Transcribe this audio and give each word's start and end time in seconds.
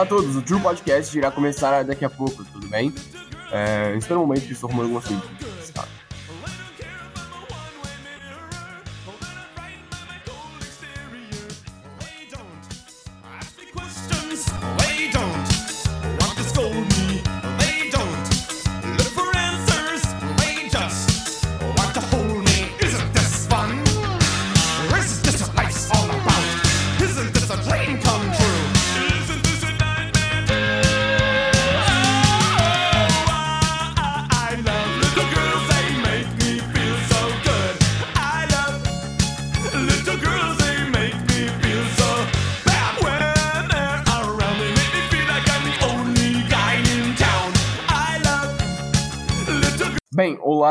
Olá 0.00 0.06
a 0.06 0.08
todos, 0.08 0.34
o 0.34 0.40
True 0.40 0.62
Podcast 0.62 1.18
irá 1.18 1.30
começar 1.30 1.84
daqui 1.84 2.06
a 2.06 2.08
pouco, 2.08 2.42
tudo 2.42 2.66
bem? 2.68 2.90
É, 3.52 3.94
espera 3.98 4.18
um 4.18 4.22
momento 4.22 4.46
que 4.46 4.52
estou 4.54 4.70
arrumando 4.70 4.86
algumas 4.86 5.04
coisas. 5.04 5.49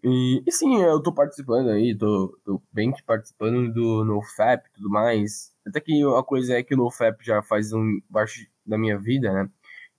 E, 0.03 0.41
e 0.47 0.51
sim, 0.51 0.81
eu 0.81 1.01
tô 1.01 1.13
participando 1.13 1.69
aí, 1.69 1.95
tô, 1.97 2.37
tô 2.45 2.61
bem 2.71 2.91
que 2.91 3.03
participando 3.03 3.71
do 3.73 4.05
NoFap 4.05 4.67
e 4.67 4.71
tudo 4.73 4.89
mais. 4.89 5.53
Até 5.67 5.81
que 5.81 6.01
a 6.17 6.23
coisa 6.23 6.57
é 6.57 6.63
que 6.63 6.73
o 6.73 6.77
NoFap 6.77 7.23
já 7.23 7.41
faz 7.43 7.73
um 7.73 7.99
parte 8.11 8.49
da 8.65 8.77
minha 8.77 8.97
vida, 8.97 9.31
né? 9.31 9.49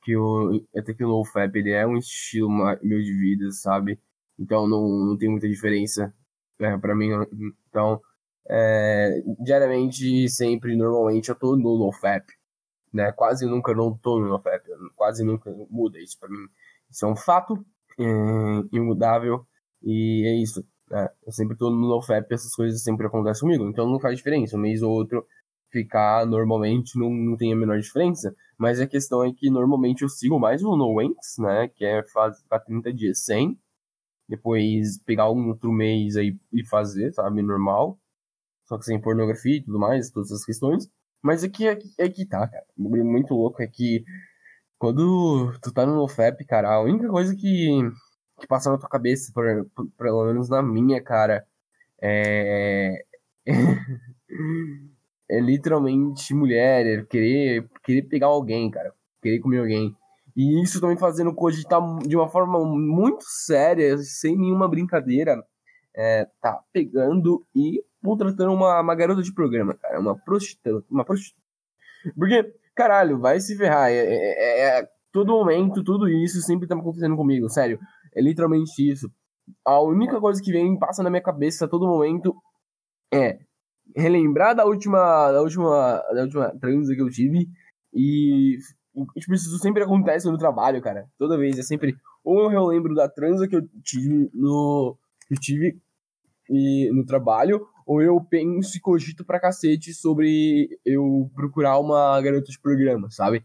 Que 0.03 0.17
o, 0.17 0.65
até 0.77 0.95
que 0.95 1.05
o 1.05 1.09
NoFap 1.09 1.57
ele 1.59 1.71
é 1.73 1.87
um 1.87 1.97
estilo 1.99 2.49
meu 2.83 3.01
de 3.03 3.13
vida, 3.15 3.51
sabe? 3.53 4.01
Então 4.39 4.67
não, 4.69 4.89
não 4.89 5.19
tem 5.19 5.29
muita 5.29 5.49
diferença 5.49 6.15
é, 6.61 6.77
para 6.79 6.95
mim. 6.95 7.11
Então, 7.69 8.01
é, 8.49 9.23
diariamente, 9.41 10.29
sempre, 10.29 10.77
normalmente, 10.77 11.29
eu 11.29 11.35
tô 11.37 11.57
no 11.57 11.79
NoFap 11.79 12.40
né? 12.93 13.13
Quase 13.13 13.47
nunca 13.47 13.75
não 13.75 13.97
tô 13.97 14.19
no 14.21 14.29
NoFap, 14.29 14.65
quase 14.97 15.25
nunca 15.25 15.51
muda 15.71 15.99
isso 15.99 16.19
pra 16.19 16.29
mim. 16.29 16.47
Isso 16.91 17.05
é 17.07 17.09
um 17.09 17.17
fato 17.17 17.65
é, 17.99 18.05
imudável 18.73 19.47
e 19.83 20.25
é 20.27 20.43
isso. 20.43 20.65
né? 20.91 21.09
Eu 21.27 21.33
sempre 21.33 21.57
tô 21.57 21.71
no 21.71 21.89
NoFap, 21.89 22.33
essas 22.33 22.55
coisas 22.55 22.83
sempre 22.83 23.07
acontecem 23.07 23.43
comigo, 23.43 23.69
então 23.69 23.89
não 23.89 24.01
faz 24.01 24.17
diferença. 24.17 24.57
Um 24.57 24.61
mês 24.61 24.83
ou 24.83 24.93
outro 24.93 25.27
ficar 25.71 26.27
normalmente 26.27 26.99
não, 26.99 27.11
não 27.11 27.37
tem 27.37 27.53
a 27.53 27.57
menor 27.57 27.79
diferença. 27.79 28.35
Mas 28.59 28.81
a 28.81 28.87
questão 28.87 29.25
é 29.25 29.33
que 29.33 29.51
normalmente 29.51 30.03
eu 30.03 30.09
sigo 30.09 30.39
mais 30.39 30.63
o 30.63 30.77
NoWenks, 30.77 31.39
né? 31.39 31.69
Que 31.69 31.85
é 31.85 32.03
fazer 32.09 32.43
30 32.67 32.93
dias 32.93 33.25
sem. 33.25 33.59
Depois 34.29 34.99
pegar 35.05 35.31
um 35.31 35.49
outro 35.49 35.73
mês 35.73 36.17
aí 36.17 36.37
e 36.53 36.65
fazer, 36.67 37.13
sabe? 37.13 37.43
Normal. 37.43 37.99
Só 38.67 38.79
que 38.79 38.85
sem 38.85 39.01
pornografia 39.01 39.57
e 39.57 39.63
tudo 39.65 39.79
mais, 39.79 40.11
todas 40.11 40.31
essas 40.31 40.45
questões. 40.45 40.89
Mas 41.23 41.45
é 41.45 41.49
que, 41.49 41.67
é 41.67 41.77
que, 41.77 41.89
é 41.99 42.09
que 42.09 42.27
tá, 42.27 42.47
cara. 42.49 42.65
O 42.79 42.83
bagulho 42.85 43.05
muito 43.05 43.35
louco 43.35 43.63
é 43.63 43.67
que 43.67 44.05
quando 44.79 45.53
tu 45.63 45.73
tá 45.73 45.87
no 45.87 45.97
NoFap, 45.97 46.45
cara, 46.47 46.71
a 46.75 46.81
única 46.83 47.09
coisa 47.09 47.37
que, 47.37 47.81
que 48.41 48.47
passa 48.49 48.71
na 48.71 48.79
tua 48.79 48.89
cabeça, 48.89 49.33
por, 49.35 49.45
por- 49.75 49.91
pelo 49.99 50.27
menos 50.27 50.49
na 50.49 50.63
minha, 50.63 51.03
cara, 51.03 51.47
é. 52.03 53.05
é 55.29 55.41
literalmente 55.41 56.35
mulher, 56.35 56.87
é 56.87 57.05
querer, 57.05 57.69
querer 57.85 58.03
pegar 58.03 58.27
alguém, 58.29 58.71
cara. 58.71 58.93
Querer 59.23 59.41
comer 59.41 59.59
alguém. 59.61 59.95
E 60.37 60.63
isso 60.63 60.81
também 60.81 60.97
fazendo 60.97 61.35
cogitar 61.35 61.81
de 62.07 62.17
uma 62.17 62.29
forma 62.29 62.59
muito 62.65 63.25
séria, 63.27 63.99
sem 63.99 64.37
nenhuma 64.37 64.69
brincadeira, 64.69 65.43
é, 65.95 66.27
tá 66.41 66.63
pegando 66.73 67.45
e 67.55 67.83
contratando 68.03 68.53
uma, 68.53 68.81
uma 68.81 68.95
garota 68.95 69.23
de 69.23 69.33
programa, 69.33 69.75
cara. 69.75 70.01
Uma 70.01 70.17
prostituta. 70.19 70.87
Uma 70.91 71.05
prostituta. 71.05 71.43
Porque, 72.17 72.55
caralho, 72.75 73.19
vai 73.19 73.41
se 73.41 73.57
ferrar. 73.57 73.91
É, 73.91 73.97
é- 73.97 74.79
é- 74.79 74.81
é- 74.81 74.89
todo 75.13 75.33
momento, 75.33 75.83
tudo 75.85 76.09
isso 76.09 76.41
sempre 76.41 76.67
tá 76.67 76.75
acontecendo 76.75 77.17
comigo, 77.17 77.49
sério. 77.49 77.79
É 78.15 78.21
literalmente 78.21 78.73
isso. 78.81 79.11
A 79.65 79.81
única 79.81 80.21
coisa 80.21 80.41
que 80.43 80.53
vem 80.53 80.79
passa 80.79 81.03
na 81.03 81.11
minha 81.11 81.23
cabeça 81.23 81.65
a 81.65 81.69
todo 81.69 81.87
momento 81.87 82.35
é 83.13 83.39
relembrar 83.97 84.55
da 84.55 84.65
última, 84.65 85.33
da 85.33 85.43
última, 85.43 86.03
da 86.15 86.23
última 86.23 86.51
transa 86.61 86.95
que 86.95 87.03
eu 87.03 87.11
tive 87.11 87.49
e 87.93 88.59
e, 88.95 89.21
tipo, 89.21 89.35
isso 89.35 89.57
sempre 89.59 89.83
acontece 89.85 90.29
no 90.29 90.37
trabalho, 90.37 90.83
cara. 90.83 91.07
Toda 91.17 91.39
vez 91.39 91.59
é 91.59 91.63
sempre 91.63 91.97
ou 92.25 92.51
eu 92.53 92.67
lembro 92.67 92.95
da 92.95 93.09
transa 93.09 93.49
que 93.49 93.57
eu 93.57 93.63
tive 93.83 94.31
no 94.35 94.97
que 95.27 95.35
eu 95.35 95.39
tive 95.39 95.81
e, 96.51 96.91
no 96.93 97.05
trabalho, 97.07 97.67
ou 97.91 98.01
eu 98.01 98.21
penso 98.21 98.77
e 98.77 98.81
cogito 98.81 99.25
pra 99.25 99.41
cacete 99.41 99.93
sobre 99.93 100.79
eu 100.85 101.29
procurar 101.35 101.77
uma 101.81 102.21
garota 102.21 102.49
de 102.49 102.61
programa, 102.61 103.11
sabe? 103.11 103.45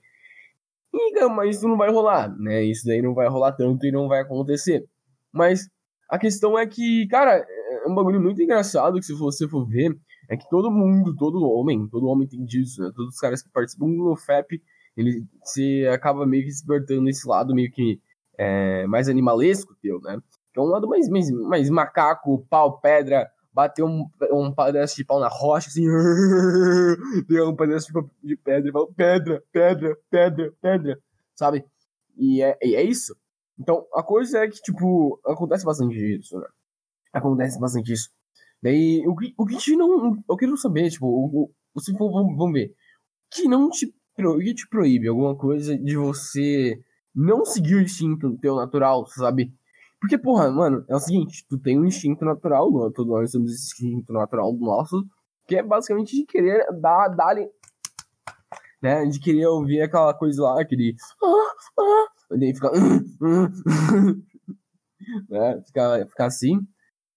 Mas 1.36 1.56
isso 1.56 1.68
não 1.68 1.76
vai 1.76 1.90
rolar, 1.90 2.30
né? 2.38 2.64
Isso 2.64 2.86
daí 2.86 3.02
não 3.02 3.16
vai 3.16 3.28
rolar 3.28 3.54
tanto 3.54 3.88
e 3.88 3.92
não 3.92 4.08
vai 4.08 4.22
acontecer. 4.22 4.88
Mas 5.34 5.68
a 6.08 6.20
questão 6.20 6.60
é 6.60 6.68
que, 6.68 7.08
cara, 7.08 7.38
é 7.38 7.88
um 7.88 7.96
bagulho 7.96 8.22
muito 8.22 8.40
engraçado 8.40 9.00
que 9.00 9.06
se 9.08 9.14
você 9.16 9.48
for 9.48 9.68
ver, 9.68 9.98
é 10.30 10.38
que 10.38 10.48
todo 10.48 10.70
mundo, 10.70 11.16
todo 11.16 11.42
homem, 11.42 11.88
todo 11.88 12.06
homem 12.06 12.28
tem 12.28 12.46
disso, 12.46 12.84
né? 12.84 12.92
Todos 12.96 13.16
os 13.16 13.20
caras 13.20 13.42
que 13.42 13.50
participam 13.50 13.88
do 13.88 14.16
FAP, 14.16 14.62
ele 14.96 15.26
se 15.44 15.88
acaba 15.88 16.24
meio 16.28 16.44
que 16.44 16.50
despertando 16.50 17.02
nesse 17.02 17.28
lado 17.28 17.56
meio 17.56 17.72
que 17.72 18.00
é, 18.38 18.86
mais 18.86 19.10
animalesco 19.10 19.76
teu, 19.82 20.00
né? 20.02 20.20
Que 20.54 20.60
é 20.60 20.62
um 20.62 20.68
lado 20.68 20.88
mais, 20.88 21.10
mais, 21.10 21.32
mais 21.32 21.68
macaco, 21.72 22.46
pau, 22.48 22.80
pedra, 22.80 23.28
bater 23.56 23.84
um, 23.84 24.06
um 24.34 24.54
pedaço 24.54 24.98
de 24.98 25.06
pau 25.06 25.20
na 25.20 25.30
rocha, 25.30 25.70
assim, 25.70 25.86
pegar 27.28 27.48
um 27.48 27.56
pedaço 27.56 27.88
de, 27.88 27.94
pau- 27.94 28.12
de 28.24 28.36
pedra 28.38 28.70
e 28.70 28.72
falar, 28.72 28.88
pedra, 28.96 29.44
pedra, 29.52 29.98
pedra, 30.10 30.54
pedra, 30.62 31.00
sabe? 31.36 31.66
E 32.18 32.42
é, 32.42 32.58
e 32.62 32.76
é 32.76 32.84
isso. 32.84 33.16
Então, 33.58 33.86
a 33.94 34.04
coisa 34.04 34.40
é 34.40 34.48
que, 34.50 34.62
tipo, 34.62 35.20
acontece 35.26 35.66
bastante 35.66 35.96
isso, 35.96 36.38
né? 36.38 36.48
Acontece 37.14 37.60
bastante 37.60 37.94
isso. 37.94 38.10
Daí, 38.62 39.04
o 39.08 39.16
que, 39.16 39.34
o 39.38 39.46
que 39.46 39.58
te 39.58 39.76
não. 39.76 40.18
Eu 40.30 40.38
quero 40.38 40.58
saber, 40.58 40.90
tipo, 40.90 41.08
o, 41.08 41.52
o, 41.74 41.82
se 41.82 41.94
for, 41.98 42.12
vamos, 42.12 42.38
vamos 42.38 42.54
ver. 42.54 42.74
Que 43.32 43.48
não 43.48 43.70
te, 43.70 43.88
que 44.16 44.56
te 44.56 44.68
proíbe 44.70 45.08
alguma 45.08 45.36
coisa 45.38 45.78
de 45.78 45.98
você 45.98 46.80
não 47.16 47.46
seguir 47.46 47.76
o 47.76 47.82
instinto 47.82 48.38
teu 48.40 48.56
natural, 48.56 49.06
sabe? 49.08 49.54
Porque, 50.06 50.20
porra, 50.20 50.52
mano, 50.52 50.86
é 50.88 50.96
o 50.96 51.00
seguinte, 51.00 51.44
tu 51.50 51.58
tem 51.58 51.80
um 51.80 51.86
instinto 51.86 52.24
natural, 52.24 52.70
todos 52.92 53.08
nós 53.08 53.32
temos 53.32 53.52
esse 53.52 53.66
instinto 53.66 54.14
natural 54.14 54.54
nosso, 54.54 55.04
que 55.48 55.56
é 55.56 55.64
basicamente 55.64 56.16
de 56.16 56.28
querer 56.28 56.64
dar, 56.80 57.08
dar 57.08 57.36
né? 58.80 59.04
De 59.08 59.20
querer 59.20 59.48
ouvir 59.48 59.82
aquela 59.82 60.14
coisa 60.14 60.44
lá, 60.44 60.62
aquele. 60.62 60.96
Ah, 61.24 61.56
ah, 61.80 62.06
e 62.36 62.40
daí 62.40 62.54
fica. 62.54 62.70
né? 65.28 65.64
Ficar, 65.66 66.08
ficar 66.08 66.26
assim. 66.28 66.60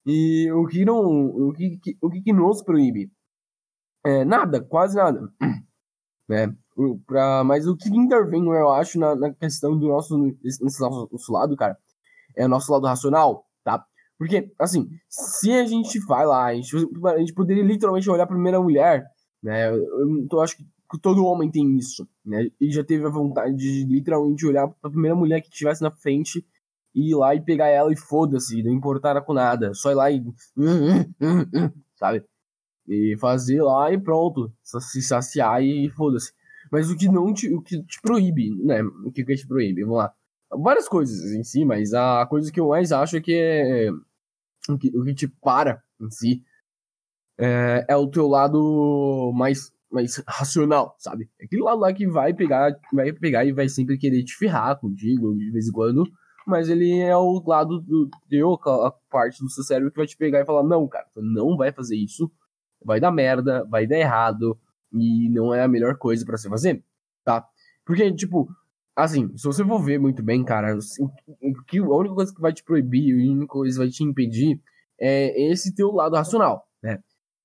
E 0.06 0.50
o 0.52 0.66
que 0.66 0.86
não. 0.86 1.26
O 1.26 1.52
que, 1.52 1.78
o 2.00 2.08
que, 2.08 2.32
nos 2.32 2.62
proíbe? 2.62 3.12
É, 4.02 4.24
nada, 4.24 4.62
quase 4.62 4.96
nada. 4.96 5.30
né? 6.26 6.56
Pra, 7.06 7.44
mas 7.44 7.66
o 7.66 7.76
que 7.76 7.90
intervém, 7.90 8.42
eu 8.46 8.70
acho, 8.70 8.98
na, 8.98 9.14
na 9.14 9.34
questão 9.34 9.78
do 9.78 9.88
nosso, 9.88 10.16
nesse 10.42 10.80
nosso 10.80 11.30
lado, 11.30 11.54
cara, 11.54 11.76
é 12.38 12.46
o 12.46 12.48
nosso 12.48 12.72
lado 12.72 12.86
racional, 12.86 13.44
tá? 13.64 13.84
Porque, 14.16 14.52
assim, 14.58 14.88
se 15.08 15.52
a 15.52 15.66
gente 15.66 15.98
vai 16.00 16.24
lá, 16.24 16.46
a 16.46 16.54
gente, 16.54 16.74
a 17.06 17.18
gente 17.18 17.34
poderia 17.34 17.62
literalmente 17.62 18.08
olhar 18.08 18.26
pra 18.26 18.34
primeira 18.34 18.60
mulher, 18.60 19.04
né? 19.42 19.70
Eu, 19.70 20.26
eu, 20.30 20.40
acho 20.40 20.56
que 20.56 20.64
todo 21.02 21.24
homem 21.24 21.50
tem 21.50 21.76
isso, 21.76 22.08
né? 22.24 22.48
E 22.60 22.70
já 22.70 22.82
teve 22.82 23.04
a 23.04 23.10
vontade 23.10 23.54
de 23.54 23.84
literalmente 23.84 24.46
olhar 24.46 24.68
pra 24.68 24.90
primeira 24.90 25.16
mulher 25.16 25.40
que 25.40 25.48
estivesse 25.48 25.82
na 25.82 25.90
frente 25.90 26.44
e 26.94 27.10
ir 27.10 27.14
lá 27.14 27.34
e 27.34 27.40
pegar 27.40 27.68
ela 27.68 27.92
e 27.92 27.96
foda-se, 27.96 28.62
não 28.62 28.72
importara 28.72 29.20
com 29.20 29.32
nada. 29.32 29.74
Só 29.74 29.90
ir 29.90 29.94
lá 29.94 30.10
e. 30.10 30.24
Sabe? 31.94 32.24
E 32.88 33.16
fazer 33.18 33.62
lá 33.62 33.92
e 33.92 33.98
pronto. 33.98 34.52
Se 34.62 35.02
saciar 35.02 35.62
e 35.62 35.90
foda-se. 35.90 36.32
Mas 36.72 36.90
o 36.90 36.96
que 36.96 37.08
não 37.08 37.32
te, 37.32 37.54
o 37.54 37.62
que 37.62 37.82
te 37.82 38.00
proíbe, 38.00 38.50
né? 38.64 38.82
O 38.82 39.12
que, 39.12 39.24
que 39.24 39.36
te 39.36 39.46
proíbe? 39.46 39.82
Vamos 39.82 39.98
lá. 39.98 40.12
Várias 40.50 40.88
coisas 40.88 41.32
em 41.32 41.44
si, 41.44 41.64
mas 41.64 41.92
a 41.92 42.26
coisa 42.26 42.50
que 42.50 42.58
eu 42.58 42.68
mais 42.68 42.90
acho 42.92 43.16
é 43.16 43.20
que 43.20 43.34
é. 43.34 43.90
O 44.68 44.76
que, 44.76 44.90
que 44.90 45.14
te 45.14 45.28
para 45.28 45.82
em 46.00 46.10
si 46.10 46.42
é, 47.38 47.84
é 47.88 47.96
o 47.96 48.08
teu 48.08 48.26
lado 48.26 49.32
mais, 49.34 49.72
mais 49.90 50.22
racional, 50.26 50.94
sabe? 50.98 51.30
Aquele 51.40 51.62
lado 51.62 51.80
lá 51.80 51.92
que 51.92 52.06
vai 52.06 52.34
pegar, 52.34 52.74
vai 52.92 53.12
pegar 53.12 53.44
e 53.44 53.52
vai 53.52 53.68
sempre 53.68 53.96
querer 53.96 54.24
te 54.24 54.34
ferrar 54.36 54.78
contigo 54.78 55.34
de 55.36 55.50
vez 55.50 55.68
em 55.68 55.72
quando. 55.72 56.04
Mas 56.46 56.68
ele 56.68 56.98
é 56.98 57.16
o 57.16 57.42
lado 57.46 57.80
do 57.80 58.08
teu, 58.28 58.54
a 58.54 58.90
parte 59.10 59.42
do 59.42 59.50
seu 59.50 59.62
cérebro 59.62 59.90
que 59.90 59.98
vai 59.98 60.06
te 60.06 60.16
pegar 60.16 60.40
e 60.40 60.46
falar: 60.46 60.62
Não, 60.62 60.88
cara, 60.88 61.06
tu 61.12 61.22
não 61.22 61.56
vai 61.56 61.70
fazer 61.72 61.96
isso. 61.96 62.30
Vai 62.82 62.98
dar 63.00 63.12
merda, 63.12 63.64
vai 63.64 63.86
dar 63.86 63.98
errado. 63.98 64.58
E 64.92 65.28
não 65.28 65.52
é 65.54 65.62
a 65.62 65.68
melhor 65.68 65.98
coisa 65.98 66.24
para 66.24 66.38
se 66.38 66.48
fazer, 66.48 66.82
tá? 67.22 67.46
Porque, 67.84 68.10
tipo, 68.14 68.48
assim, 69.04 69.28
se 69.36 69.44
você 69.44 69.64
for 69.64 69.82
ver 69.82 69.98
muito 69.98 70.22
bem, 70.22 70.44
cara, 70.44 70.76
o 70.76 71.64
que, 71.64 71.78
a 71.78 71.82
única 71.84 72.14
coisa 72.14 72.34
que 72.34 72.40
vai 72.40 72.52
te 72.52 72.64
proibir, 72.64 73.14
a 73.14 73.32
única 73.32 73.46
coisa 73.46 73.74
que 73.74 73.84
vai 73.84 73.88
te 73.88 74.02
impedir 74.02 74.60
é 75.00 75.50
esse 75.50 75.74
teu 75.74 75.92
lado 75.92 76.16
racional, 76.16 76.66
né? 76.82 76.98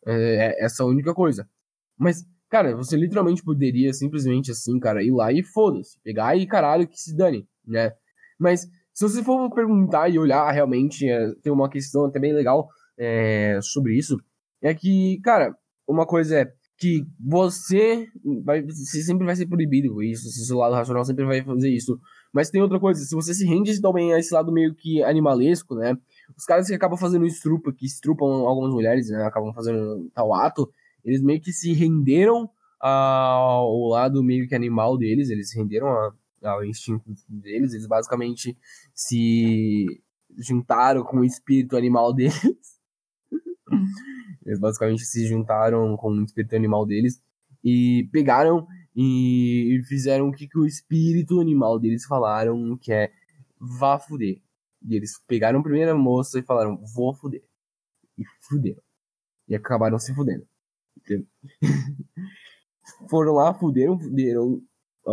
É, 0.06 0.14
é 0.62 0.66
essa 0.66 0.84
única 0.84 1.14
coisa. 1.14 1.48
Mas, 1.98 2.26
cara, 2.50 2.76
você 2.76 2.98
literalmente 2.98 3.44
poderia 3.44 3.94
simplesmente 3.94 4.52
assim, 4.52 4.80
cara, 4.80 5.04
ir 5.04 5.12
lá 5.12 5.32
e 5.32 5.44
foda-se. 5.44 6.00
Pegar 6.04 6.36
e 6.36 6.48
caralho 6.48 6.88
que 6.88 7.00
se 7.00 7.16
dane, 7.16 7.48
né? 7.66 7.94
Mas, 8.40 8.68
se 8.94 9.08
você 9.08 9.24
for 9.24 9.50
perguntar 9.54 10.10
e 10.10 10.18
olhar 10.18 10.52
realmente, 10.52 11.08
é, 11.08 11.34
tem 11.36 11.54
uma 11.54 11.70
questão 11.70 12.06
até 12.06 12.20
bem 12.20 12.34
legal 12.34 12.68
é, 12.98 13.60
sobre 13.62 13.96
isso. 13.98 14.18
É 14.62 14.74
que, 14.74 15.20
cara, 15.22 15.56
uma 15.88 16.06
coisa 16.06 16.40
é 16.40 16.54
que 16.84 17.08
você 17.18 18.10
vai 18.44 18.62
você 18.62 19.02
sempre 19.02 19.26
vai 19.26 19.34
ser 19.38 19.46
proibido 19.46 20.04
isso, 20.04 20.30
seu 20.30 20.58
lado 20.58 20.76
racional 20.76 21.06
sempre 21.06 21.24
vai 21.24 21.42
fazer 21.42 21.70
isso. 21.70 21.98
Mas 22.34 22.50
tem 22.50 22.62
outra 22.62 22.78
coisa, 22.78 23.00
se 23.06 23.16
você 23.16 23.34
se 23.34 23.46
rende 23.46 23.80
também 23.80 24.14
a 24.14 24.20
esse 24.20 24.34
lado 24.34 24.52
meio 24.52 24.76
que 24.76 25.02
animalesco, 25.02 25.76
né? 25.76 25.98
Os 26.38 26.44
caras 26.44 26.68
que 26.68 26.74
acabam 26.74 26.98
fazendo 26.98 27.26
estrupa, 27.26 27.72
que 27.72 27.86
estrupam 27.86 28.26
algumas 28.26 28.74
mulheres, 28.74 29.08
né? 29.10 29.24
Acabam 29.24 29.54
fazendo 29.54 30.12
tal 30.14 30.34
ato, 30.34 30.70
eles 31.06 31.22
meio 31.22 31.40
que 31.40 31.54
se 31.54 31.72
renderam 31.72 32.50
ao 32.82 33.88
lado 33.88 34.22
meio 34.22 34.46
que 34.46 34.54
animal 34.54 34.98
deles, 34.98 35.30
eles 35.30 35.52
se 35.52 35.58
renderam 35.58 35.88
ao 36.44 36.66
instinto 36.66 37.02
deles, 37.30 37.74
eles 37.74 37.88
basicamente 37.88 38.58
se 38.94 39.86
juntaram 40.38 41.02
com 41.02 41.20
o 41.20 41.24
espírito 41.24 41.78
animal 41.78 42.12
deles. 42.14 42.73
eles 44.46 44.60
basicamente 44.60 45.06
se 45.06 45.28
juntaram 45.28 45.96
com 45.98 46.10
o 46.10 46.24
espírito 46.24 46.56
animal 46.56 46.86
deles 46.86 47.22
e 47.64 48.08
pegaram 48.12 48.68
e 48.96 49.81
fizeram 49.88 50.30
o 50.30 50.31
que, 50.31 50.48
que 50.48 50.58
o 50.58 50.66
espírito 50.66 51.40
animal 51.40 51.80
deles 51.80 52.06
falaram, 52.06 52.78
que 52.78 52.94
é 52.94 53.12
vá 53.60 53.98
fuder. 53.98 54.42
E 54.86 54.96
eles 54.96 55.20
pegaram 55.28 55.60
a 55.60 55.64
primeira 55.64 55.96
moça 55.96 56.40
e 56.40 56.44
falaram, 56.44 56.78
vou 56.94 57.14
fuder. 57.14 57.44
E 58.18 58.24
fuderam. 58.42 58.81
E 59.48 59.56
acabaram 59.56 59.98
se 59.98 60.14
fudendo. 60.14 60.46
foram 63.10 63.34
lá, 63.34 63.54
fuderam, 63.54 63.98
fuderam. 63.98 64.62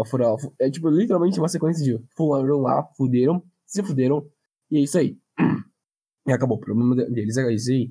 Foram, 0.09 0.37
é 0.59 0.71
tipo, 0.71 0.89
literalmente 0.89 1.39
uma 1.39 1.49
sequência 1.49 1.85
de 1.85 2.05
foram 2.17 2.61
lá, 2.61 2.85
fuderam, 2.97 3.43
se 3.65 3.83
fuderam. 3.83 4.29
E 4.71 4.79
é 4.79 4.81
isso 4.81 4.99
aí. 4.99 5.19
E 6.27 6.33
acabou. 6.33 6.59
O 6.59 6.61
problema 6.61 6.95
deles 6.95 7.39
é 7.39 7.55
isso 7.55 7.71
aí. 7.71 7.91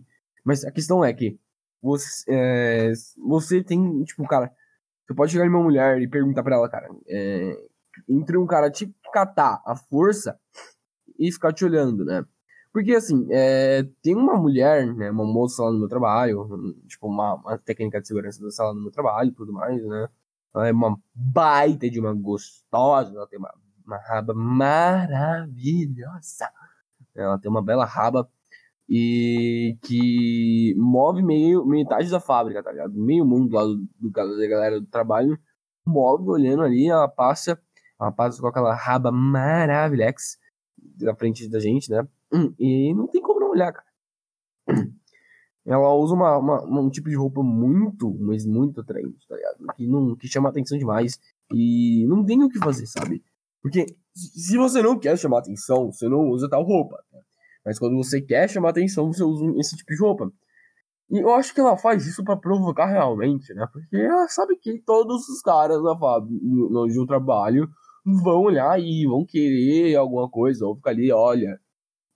Mas 0.50 0.66
a 0.66 0.72
questão 0.72 1.06
é 1.06 1.14
que 1.14 1.40
você, 1.80 2.26
é, 2.28 2.92
você 3.24 3.64
tem, 3.64 4.04
tipo, 4.04 4.28
cara, 4.28 4.52
você 5.06 5.14
pode 5.14 5.32
chegar 5.32 5.46
em 5.46 5.50
uma 5.50 5.62
mulher 5.62 6.02
e 6.02 6.08
perguntar 6.08 6.42
pra 6.42 6.56
ela, 6.56 6.68
cara, 6.68 6.90
é, 7.08 7.56
entre 8.10 8.36
um 8.36 8.48
cara 8.48 8.72
te 8.72 8.92
catar 9.14 9.62
a 9.64 9.76
força 9.76 10.40
e 11.20 11.32
ficar 11.32 11.54
te 11.54 11.64
olhando, 11.64 12.04
né? 12.04 12.26
Porque, 12.74 12.96
assim, 12.96 13.28
é, 13.30 13.84
tem 14.02 14.16
uma 14.16 14.36
mulher, 14.38 14.88
né, 14.88 15.12
uma 15.12 15.24
moça 15.24 15.62
lá 15.62 15.72
no 15.72 15.78
meu 15.78 15.88
trabalho, 15.88 16.50
tipo, 16.88 17.08
uma, 17.08 17.36
uma 17.36 17.60
técnica 17.60 18.02
de 18.02 18.08
segurança 18.08 18.42
da 18.42 18.50
sala 18.50 18.74
no 18.74 18.82
meu 18.82 18.92
trabalho 18.92 19.30
e 19.30 19.34
tudo 19.34 19.54
mais, 19.54 19.86
né? 19.86 20.10
Ela 20.56 20.68
é 20.68 20.72
uma 20.72 21.00
baita 21.14 21.88
de 21.88 22.00
uma 22.00 22.16
gostosa, 22.16 23.16
ela 23.16 23.28
tem 23.28 23.38
uma, 23.38 23.54
uma 23.86 23.98
raba 23.98 24.34
maravilhosa. 24.34 25.48
Ela 27.14 27.38
tem 27.38 27.52
uma 27.52 27.62
bela 27.62 27.86
raba 27.86 28.28
e 28.90 29.78
que 29.84 30.74
move 30.78 31.22
meio 31.22 31.64
metade 31.66 32.10
da 32.10 32.20
fábrica, 32.20 32.64
tá 32.64 32.72
ligado? 32.72 32.94
Meio 32.94 33.24
mundo 33.24 33.54
lá 33.54 33.64
do, 33.64 33.76
do, 34.00 34.10
da 34.10 34.48
galera 34.48 34.82
do 34.82 34.88
trabalho 34.88 35.40
move 35.86 36.30
olhando 36.30 36.64
ali, 36.64 36.88
ela 36.88 37.08
passa, 37.08 37.60
ela 38.00 38.12
passa 38.12 38.42
com 38.42 38.48
aquela 38.48 38.74
raba 38.74 39.12
maravilhosa 39.12 40.38
na 41.02 41.16
frente 41.16 41.48
da 41.48 41.60
gente, 41.60 41.90
né? 41.90 42.08
E 42.60 42.94
não 42.94 43.08
tem 43.08 43.22
como 43.22 43.40
não 43.40 43.52
olhar, 43.52 43.72
cara. 43.74 43.88
Ela 45.66 45.94
usa 45.94 46.16
uma, 46.16 46.38
uma, 46.38 46.82
um 46.82 46.90
tipo 46.90 47.10
de 47.10 47.16
roupa 47.16 47.44
muito, 47.44 48.12
mas 48.20 48.44
muito 48.44 48.82
atraente, 48.82 49.28
tá 49.28 49.36
ligado? 49.36 49.58
Que, 49.76 49.86
não, 49.86 50.16
que 50.16 50.28
chama 50.28 50.50
atenção 50.50 50.78
demais. 50.78 51.20
E 51.54 52.08
não 52.08 52.26
tem 52.26 52.42
o 52.44 52.50
que 52.50 52.58
fazer, 52.58 52.88
sabe? 52.88 53.24
Porque 53.62 53.86
se 54.16 54.58
você 54.58 54.82
não 54.82 54.98
quer 54.98 55.16
chamar 55.18 55.40
atenção, 55.40 55.92
você 55.92 56.10
não 56.10 56.30
usa 56.30 56.50
tal 56.50 56.64
roupa. 56.64 57.04
Mas 57.66 57.78
quando 57.78 57.98
você 57.98 58.22
quer 58.22 58.50
chamar 58.50 58.70
atenção, 58.70 59.12
você 59.12 59.24
usa 59.24 59.46
esse 59.60 59.76
tipo 59.76 59.94
de 59.94 60.02
roupa. 60.02 60.32
E 61.12 61.20
eu 61.20 61.34
acho 61.34 61.54
que 61.54 61.60
ela 61.60 61.76
faz 61.76 62.06
isso 62.06 62.24
para 62.24 62.38
provocar 62.38 62.86
realmente, 62.86 63.54
né? 63.54 63.68
Porque 63.72 63.98
ela 63.98 64.28
sabe 64.28 64.56
que 64.58 64.80
todos 64.80 65.28
os 65.28 65.42
caras 65.42 65.82
na 65.82 65.96
no, 65.96 66.88
no 66.88 67.08
trabalho 67.08 67.68
vão 68.06 68.42
olhar 68.44 68.80
e 68.80 69.06
vão 69.08 69.26
querer 69.26 69.96
alguma 69.96 70.30
coisa, 70.30 70.66
ou 70.66 70.76
ficar 70.76 70.92
ali, 70.92 71.12
olha, 71.12 71.60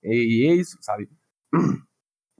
e 0.03 0.47
é 0.47 0.55
isso, 0.55 0.77
sabe? 0.81 1.09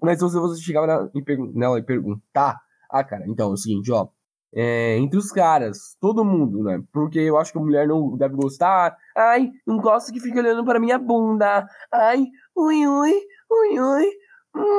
Mas 0.01 0.19
se 0.19 0.25
você 0.25 0.62
chegar 0.62 1.10
nela 1.53 1.79
e 1.79 1.83
perguntar, 1.83 2.62
ah, 2.89 3.03
cara, 3.03 3.25
então 3.27 3.51
é 3.51 3.53
o 3.53 3.57
seguinte, 3.57 3.91
ó, 3.91 4.07
é, 4.55 4.98
entre 4.98 5.17
os 5.17 5.31
caras, 5.31 5.98
todo 6.00 6.24
mundo, 6.24 6.63
né? 6.63 6.81
Porque 6.91 7.19
eu 7.19 7.38
acho 7.38 7.51
que 7.51 7.57
a 7.57 7.62
mulher 7.62 7.88
não 7.88 8.15
deve 8.15 8.36
gostar. 8.36 8.95
Ai, 9.17 9.51
não 9.65 9.77
gosto 9.77 10.13
que 10.13 10.19
fique 10.19 10.38
olhando 10.38 10.63
para 10.63 10.79
minha 10.79 11.00
bunda. 11.00 11.65
Ai, 11.91 12.25
ui, 12.55 12.88
ui, 12.88 13.13
ui, 13.51 13.79
ui, 13.79 14.05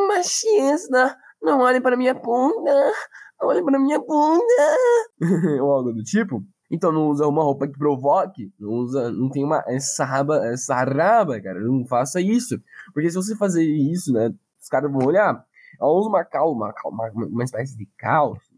machista, 0.09 1.17
não 1.43 1.61
olhe 1.61 1.81
para 1.81 1.97
minha 1.97 2.15
bunda, 2.15 2.93
não 3.41 3.49
olhe 3.49 3.65
para 3.65 3.79
minha 3.79 3.99
bunda. 3.99 4.77
Ou 5.61 5.73
algo 5.73 5.93
do 5.93 6.03
tipo. 6.05 6.43
Então 6.71 6.91
não 6.91 7.09
usa 7.09 7.27
uma 7.27 7.43
roupa 7.43 7.67
que 7.69 7.79
provoque, 7.79 8.53
não 8.59 8.71
usa, 8.71 9.11
não 9.11 9.29
tem 9.29 9.45
uma 9.45 9.63
essa 9.67 10.05
raba, 10.05 10.47
essa 10.47 10.75
raba, 10.75 11.41
cara, 11.41 11.61
não 11.61 11.85
faça 11.85 12.21
isso. 12.21 12.61
Porque 12.93 13.11
se 13.11 13.17
você 13.17 13.37
fazer 13.37 13.65
isso, 13.65 14.13
né, 14.13 14.33
os 14.61 14.69
caras 14.69 14.91
vão 14.91 15.07
olhar. 15.07 15.45
Ela 15.81 15.91
usa 15.91 16.09
uma 16.09 16.25
calma, 16.25 16.73
uma, 16.85 17.11
uma, 17.11 17.27
uma 17.27 17.45
espécie 17.45 17.77
de 17.77 17.87
calça. 17.99 18.54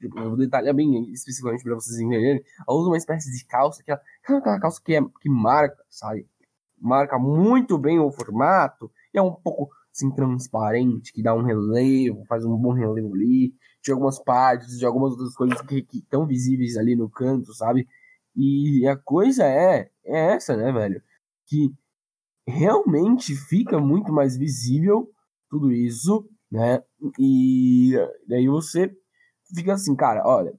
Tipo, 0.00 0.18
eu 0.18 0.30
vou 0.30 0.36
detalhar 0.36 0.74
bem 0.74 1.10
especificamente 1.12 1.62
para 1.62 1.74
vocês 1.74 1.98
entenderem. 1.98 2.42
Ela 2.68 2.76
usa 2.76 2.90
uma 2.90 2.96
espécie 2.96 3.30
de 3.30 3.44
calça 3.46 3.82
que 3.82 3.92
é 3.92 4.00
aquela 4.24 4.58
calça 4.58 4.80
que, 4.84 4.94
é, 4.94 5.00
que 5.20 5.28
marca, 5.28 5.82
sabe? 5.88 6.26
Marca 6.78 7.18
muito 7.18 7.78
bem 7.78 7.98
o 8.00 8.10
formato. 8.10 8.90
E 9.14 9.18
é 9.18 9.22
um 9.22 9.32
pouco 9.32 9.70
assim, 9.92 10.10
transparente, 10.10 11.12
que 11.12 11.22
dá 11.22 11.34
um 11.34 11.42
relevo, 11.42 12.24
faz 12.26 12.44
um 12.44 12.56
bom 12.56 12.72
relevo 12.72 13.14
ali 13.14 13.54
de 13.82 13.92
algumas 13.92 14.22
partes, 14.22 14.78
de 14.78 14.84
algumas 14.84 15.12
outras 15.12 15.34
coisas 15.34 15.60
que 15.62 15.86
estão 15.92 16.26
visíveis 16.26 16.76
ali 16.76 16.96
no 16.96 17.08
canto, 17.08 17.54
sabe? 17.54 17.86
E 18.36 18.86
a 18.86 18.96
coisa 18.96 19.44
é, 19.44 19.90
é 20.04 20.34
essa, 20.34 20.56
né, 20.56 20.70
velho? 20.72 21.02
Que 21.46 21.72
realmente 22.46 23.34
fica 23.34 23.78
muito 23.78 24.12
mais 24.12 24.36
visível 24.36 25.10
tudo 25.48 25.72
isso, 25.72 26.28
né? 26.50 26.82
E 27.18 27.94
daí 28.26 28.48
você 28.48 28.94
fica 29.54 29.74
assim, 29.74 29.94
cara, 29.96 30.22
olha, 30.26 30.54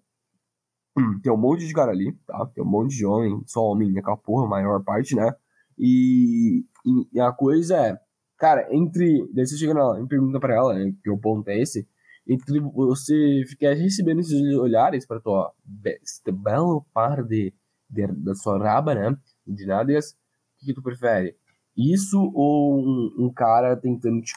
hum, 0.97 1.19
tem 1.21 1.31
um 1.31 1.37
monte 1.37 1.67
de 1.67 1.73
cara 1.73 1.91
ali, 1.91 2.13
tá? 2.27 2.45
Tem 2.47 2.63
um 2.63 2.67
monte 2.67 2.95
de 2.95 3.05
homem, 3.05 3.41
só 3.47 3.63
homem, 3.63 3.91
né? 3.91 4.01
Com 4.01 4.11
a 4.11 4.17
porra, 4.17 4.45
a 4.45 4.49
maior 4.49 4.83
parte, 4.83 5.15
né? 5.15 5.33
E, 5.77 6.65
e, 7.13 7.19
a 7.19 7.31
coisa 7.31 7.77
é, 7.77 7.99
cara, 8.37 8.67
entre. 8.71 9.29
Daí 9.33 9.45
você 9.47 9.57
chega 9.57 9.73
na, 9.73 9.99
e 10.01 10.07
pergunta 10.07 10.39
pra 10.39 10.55
ela, 10.55 10.73
né? 10.73 10.93
Que 11.03 11.09
o 11.09 11.17
ponto 11.17 11.47
é 11.49 11.59
esse 11.59 11.87
entre 12.27 12.59
você 12.59 13.43
ficar 13.47 13.73
recebendo 13.73 14.19
esses 14.19 14.41
olhares 14.55 15.05
para 15.05 15.19
tua 15.19 15.53
este 15.83 16.31
belo 16.31 16.85
par 16.93 17.23
de, 17.23 17.53
de, 17.89 18.07
da 18.07 18.35
sua 18.35 18.57
raba, 18.57 18.95
né? 18.95 19.17
De 19.45 19.65
nádegas, 19.65 20.11
o 20.11 20.15
que, 20.59 20.65
que, 20.67 20.73
tu 20.73 20.81
prefere? 20.81 21.35
Isso 21.75 22.31
ou 22.33 22.79
um, 22.79 23.25
um 23.25 23.33
cara 23.33 23.75
tentando 23.75 24.21
te, 24.21 24.33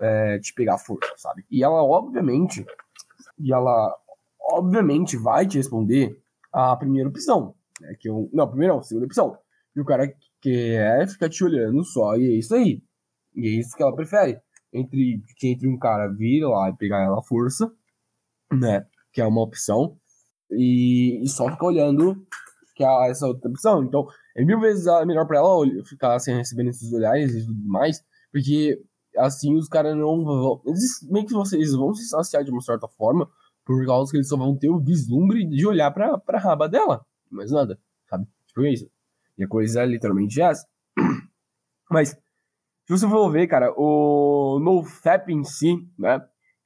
é, 0.00 0.38
te 0.38 0.54
pegar 0.54 0.78
força, 0.78 1.12
sabe? 1.16 1.44
E 1.50 1.62
ela, 1.62 1.82
obviamente, 1.82 2.64
e 3.38 3.52
ela, 3.52 3.94
obviamente, 4.52 5.16
vai 5.16 5.46
te 5.46 5.58
responder 5.58 6.20
a 6.52 6.76
primeira 6.76 7.08
opção, 7.08 7.54
né? 7.80 7.94
Que 7.98 8.08
eu, 8.08 8.28
não, 8.32 8.48
primeira 8.48 8.74
não, 8.74 8.82
segunda 8.82 9.06
opção. 9.06 9.36
E 9.74 9.80
o 9.80 9.84
cara 9.84 10.12
quer 10.40 11.08
ficar 11.08 11.28
te 11.28 11.42
olhando 11.44 11.84
só, 11.84 12.16
e 12.16 12.26
é 12.26 12.38
isso 12.38 12.54
aí. 12.54 12.82
E 13.34 13.48
é 13.48 13.50
isso 13.60 13.76
que 13.76 13.82
ela 13.82 13.94
prefere 13.94 14.40
entre, 14.72 15.22
que 15.36 15.48
entre 15.48 15.68
um 15.68 15.78
cara 15.78 16.08
vir 16.08 16.44
lá 16.44 16.68
e 16.68 16.76
pegar 16.76 17.02
ela 17.02 17.18
à 17.18 17.22
força, 17.22 17.72
né? 18.52 18.84
Que 19.12 19.20
é 19.20 19.26
uma 19.26 19.42
opção. 19.42 19.96
E, 20.50 21.22
e 21.22 21.28
só 21.28 21.50
fica 21.50 21.64
olhando 21.64 22.26
que 22.74 22.84
é 22.84 23.10
essa 23.10 23.26
outra 23.26 23.48
opção. 23.48 23.84
Então, 23.84 24.06
é 24.36 24.44
mil 24.44 24.60
vezes 24.60 24.84
melhor 25.06 25.26
pra 25.26 25.38
ela 25.38 25.64
ficar 25.88 26.18
sem 26.18 26.36
recebendo 26.36 26.70
esses 26.70 26.92
olhares 26.92 27.32
e 27.32 27.46
tudo 27.46 27.68
mais, 27.68 28.04
porque 28.32 28.82
assim 29.16 29.56
os 29.56 29.68
caras 29.68 29.96
não 29.96 30.24
vão. 30.24 30.62
Eles, 30.64 31.06
meio 31.10 31.26
que 31.26 31.32
vocês 31.32 31.72
vão 31.72 31.94
se 31.94 32.08
saciar 32.08 32.44
de 32.44 32.50
uma 32.50 32.60
certa 32.60 32.88
forma, 32.88 33.28
por 33.64 33.84
causa 33.86 34.10
que 34.10 34.16
eles 34.18 34.28
só 34.28 34.36
vão 34.36 34.56
ter 34.56 34.68
o 34.68 34.80
vislumbre 34.80 35.46
de 35.48 35.66
olhar 35.66 35.90
pra, 35.90 36.18
pra 36.18 36.38
raba 36.38 36.68
dela. 36.68 37.04
Mais 37.30 37.50
nada, 37.50 37.78
sabe? 38.08 38.26
Tipo 38.46 38.66
isso. 38.66 38.90
E 39.38 39.44
a 39.44 39.48
coisa 39.48 39.82
é 39.82 39.86
literalmente 39.86 40.40
essa. 40.40 40.66
Mas, 41.90 42.10
se 42.10 42.18
você 42.88 43.08
for 43.08 43.30
ver, 43.30 43.46
cara, 43.46 43.72
o 43.76 44.58
NoFap 44.60 45.32
em 45.32 45.42
si, 45.44 45.76
né? 45.98 46.20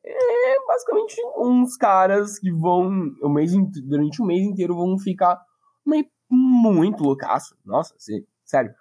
É 0.05 0.67
basicamente 0.67 1.21
uns 1.37 1.77
caras 1.77 2.39
que 2.39 2.51
vão, 2.53 2.89
o 3.23 3.29
mês, 3.29 3.53
durante 3.87 4.23
o 4.23 4.25
mês 4.25 4.43
inteiro, 4.43 4.75
vão 4.75 4.99
ficar 4.99 5.41
meio, 5.87 6.07
muito 6.31 7.03
loucaço. 7.03 7.57
Nossa, 7.65 7.95
sério. 8.45 8.75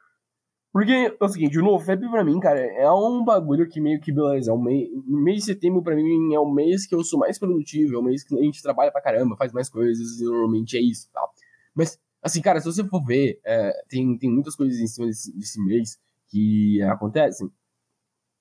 Porque 0.77 1.17
é 1.19 1.25
o 1.25 1.27
seguinte, 1.27 1.57
o 1.57 1.63
NoFap 1.63 2.07
pra 2.07 2.23
mim, 2.23 2.39
cara, 2.39 2.59
é 2.59 2.87
um 2.91 3.25
bagulho 3.25 3.67
que 3.67 3.81
meio 3.81 3.99
que, 3.99 4.11
beleza, 4.11 4.51
é 4.51 4.53
um 4.53 4.61
mês, 4.61 4.87
mês 5.07 5.37
de 5.39 5.45
setembro 5.45 5.81
pra 5.81 5.95
mim 5.95 6.35
é 6.35 6.39
o 6.39 6.47
mês 6.47 6.85
que 6.85 6.93
eu 6.93 7.03
sou 7.03 7.17
mais 7.17 7.39
produtivo, 7.39 7.95
é 7.95 7.97
o 7.97 8.03
mês 8.03 8.23
que 8.23 8.37
a 8.37 8.43
gente 8.43 8.61
trabalha 8.61 8.91
pra 8.91 9.01
caramba, 9.01 9.35
faz 9.35 9.51
mais 9.51 9.69
coisas, 9.69 10.19
e 10.19 10.23
normalmente 10.23 10.77
é 10.77 10.79
isso, 10.79 11.09
tal. 11.11 11.33
Mas, 11.73 11.99
assim, 12.21 12.43
cara, 12.43 12.59
se 12.59 12.67
você 12.67 12.83
for 12.83 13.03
ver, 13.03 13.39
é, 13.43 13.73
tem, 13.89 14.15
tem 14.19 14.29
muitas 14.29 14.55
coisas 14.55 14.79
em 14.79 14.85
cima 14.85 15.07
desse, 15.07 15.35
desse 15.35 15.59
mês 15.65 15.97
que 16.27 16.79
acontecem. 16.83 17.51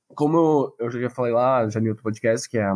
Como 0.09 0.77
eu, 0.79 0.91
já 0.91 1.09
falei 1.09 1.33
lá, 1.33 1.67
já 1.71 1.81
em 1.81 1.89
outro 1.89 2.03
podcast, 2.03 2.51
que 2.51 2.59
é, 2.59 2.71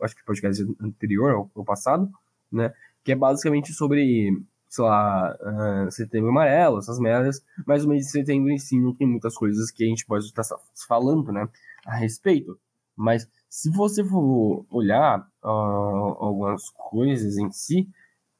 acho 0.00 0.16
que 0.16 0.24
podcast 0.24 0.64
anterior, 0.80 1.50
ao 1.54 1.62
passado, 1.62 2.10
né, 2.50 2.72
que 3.04 3.12
é 3.12 3.14
basicamente 3.14 3.70
sobre 3.74 4.32
sei 4.74 4.84
lá, 4.84 5.36
uh, 5.40 5.90
setembro 5.92 6.30
amarelo, 6.30 6.78
essas 6.78 6.98
merdas, 6.98 7.40
mas 7.64 7.84
o 7.84 7.88
mês 7.88 8.06
de 8.06 8.10
setembro 8.10 8.50
em 8.50 8.58
si 8.58 8.80
não 8.80 8.92
tem 8.92 9.06
muitas 9.06 9.36
coisas 9.36 9.70
que 9.70 9.84
a 9.84 9.86
gente 9.86 10.04
pode 10.04 10.24
estar 10.24 10.42
falando, 10.88 11.30
né, 11.30 11.48
a 11.86 11.94
respeito. 11.94 12.58
Mas 12.96 13.28
se 13.48 13.70
você 13.70 14.02
for 14.02 14.66
olhar 14.68 15.20
uh, 15.44 15.48
algumas 15.48 16.68
coisas 16.70 17.38
em 17.38 17.52
si, 17.52 17.88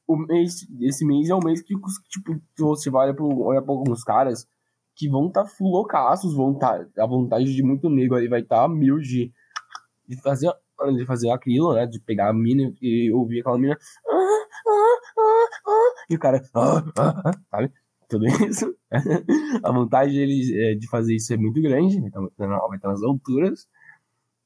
o 0.05 0.17
mês, 0.17 0.67
esse 0.81 1.05
mês 1.05 1.29
é 1.29 1.35
um 1.35 1.39
mês 1.39 1.61
que, 1.61 1.73
tipo, 2.09 2.41
você 2.59 2.89
vai 2.89 3.09
olhar 3.17 3.61
para 3.61 3.73
alguns 3.73 4.03
caras 4.03 4.45
que 4.93 5.07
vão 5.07 5.27
estar 5.27 5.45
tá 5.45 5.51
loucaços, 5.61 6.35
vão 6.35 6.53
tá, 6.53 6.85
a 6.97 7.05
vontade 7.05 7.55
de 7.55 7.63
muito 7.63 7.89
negro 7.89 8.15
ali 8.15 8.27
vai 8.27 8.41
estar 8.41 8.63
tá 8.63 8.67
mil 8.67 8.99
de, 8.99 9.31
de 10.05 10.21
fazer 10.21 10.51
de 10.93 11.05
fazer 11.05 11.29
aquilo, 11.29 11.73
né, 11.73 11.85
de 11.85 11.99
pegar 11.99 12.29
a 12.29 12.33
mina 12.33 12.73
e 12.81 13.11
ouvir 13.11 13.39
aquela 13.39 13.57
mina, 13.57 13.77
e 16.09 16.15
o 16.15 16.19
cara, 16.19 16.41
ah, 16.53 16.83
ah, 16.97 17.21
ah, 17.25 17.31
sabe? 17.49 17.71
Tudo 18.07 18.25
isso. 18.47 18.75
a 19.63 19.71
vontade 19.71 20.13
dele 20.13 20.53
é, 20.63 20.75
de 20.75 20.87
fazer 20.87 21.15
isso 21.15 21.33
é 21.33 21.37
muito 21.37 21.61
grande, 21.61 21.97
então 21.97 22.29
vai 22.37 22.77
estar 22.77 22.89
nas 22.89 23.03
alturas. 23.03 23.67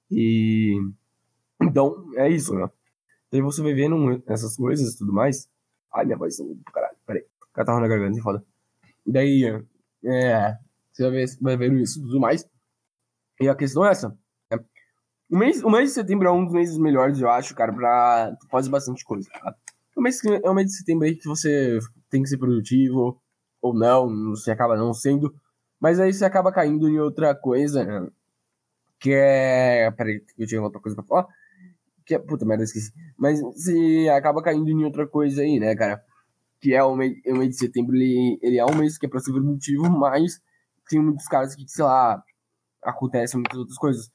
E. 0.10 0.76
Então, 1.62 2.10
é 2.16 2.30
isso, 2.30 2.56
né? 2.56 2.70
Daí 3.32 3.42
você 3.42 3.62
vai 3.62 3.74
vendo 3.74 4.24
essas 4.28 4.56
coisas 4.56 4.94
e 4.94 4.98
tudo 4.98 5.14
mais. 5.14 5.50
Ai, 5.94 6.06
minha 6.06 6.18
voz 6.18 6.38
tá 6.38 6.44
muito 6.44 6.64
caralho. 6.72 6.96
Peraí. 7.06 7.26
Catarro 7.54 7.80
na 7.80 7.88
garganta, 7.88 8.18
é 8.18 8.22
foda. 8.22 8.44
Daí, 9.06 9.44
é. 10.04 10.58
Você 10.92 11.04
vai, 11.04 11.12
ver, 11.12 11.38
vai 11.42 11.58
vendo 11.58 11.78
isso 11.78 12.00
e 12.00 12.02
tudo 12.02 12.20
mais. 12.20 12.48
E 13.40 13.48
a 13.48 13.56
questão 13.56 13.86
é 13.86 13.92
essa. 13.92 14.10
Né? 14.52 14.60
O, 15.30 15.38
mês, 15.38 15.64
o 15.64 15.70
mês 15.70 15.90
de 15.90 15.96
setembro 15.96 16.28
é 16.28 16.32
um 16.32 16.46
dos 16.46 16.54
meses 16.54 16.78
melhores, 16.78 17.20
eu 17.20 17.30
acho, 17.30 17.56
cara, 17.56 17.74
pra 17.74 18.36
fazer 18.50 18.70
bastante 18.70 19.04
coisa. 19.04 19.30
Tá? 19.32 19.56
É 20.00 20.02
um 20.02 20.04
mês, 20.04 20.24
é 20.24 20.50
um 20.50 20.54
mês 20.54 20.68
de 20.68 20.78
setembro 20.78 21.06
aí 21.06 21.14
que 21.14 21.28
você 21.28 21.78
tem 22.10 22.24
que 22.24 22.30
ser 22.30 22.38
produtivo, 22.38 23.22
ou 23.62 23.74
não, 23.74 24.30
você 24.30 24.50
acaba 24.50 24.78
não 24.78 24.94
sendo. 24.94 25.36
Mas 25.78 26.00
aí 26.00 26.14
você 26.14 26.24
acaba 26.24 26.54
caindo 26.54 26.88
em 26.88 27.00
outra 27.00 27.36
coisa, 27.36 27.84
né? 27.84 28.10
que 29.00 29.12
é. 29.14 29.92
Peraí, 29.92 30.24
eu 30.38 30.48
tinha 30.48 30.62
outra 30.62 30.80
coisa 30.80 30.96
pra 30.96 31.06
falar. 31.06 31.28
Que 32.06 32.16
é. 32.16 32.20
Puta 32.20 32.46
merda, 32.46 32.64
esqueci. 32.64 32.94
Mas 33.18 33.42
você 33.42 34.10
acaba 34.16 34.42
caindo 34.42 34.70
em 34.70 34.86
outra 34.86 35.06
coisa 35.06 35.42
aí, 35.42 35.60
né, 35.60 35.76
cara? 35.76 36.02
Que 36.62 36.74
é 36.74 36.84
o 36.84 36.96
mês, 36.96 37.18
o 37.28 37.36
mês 37.36 37.50
de 37.52 37.58
setembro, 37.58 37.96
ele, 37.96 38.40
ele 38.42 38.58
é 38.58 38.66
um 38.66 38.76
mês 38.76 38.98
que 38.98 39.06
é 39.06 39.10
pra 39.10 39.20
ser 39.20 39.34
produtivo, 39.34 39.90
mas 39.90 40.42
tem 40.90 41.02
muitos 41.02 41.28
caras 41.28 41.56
que, 41.56 41.68
sei 41.68 41.84
lá, 41.84 42.24
acontecem 42.84 43.40
muitas 43.40 43.58
outras 43.58 43.78
coisas. 43.78 44.10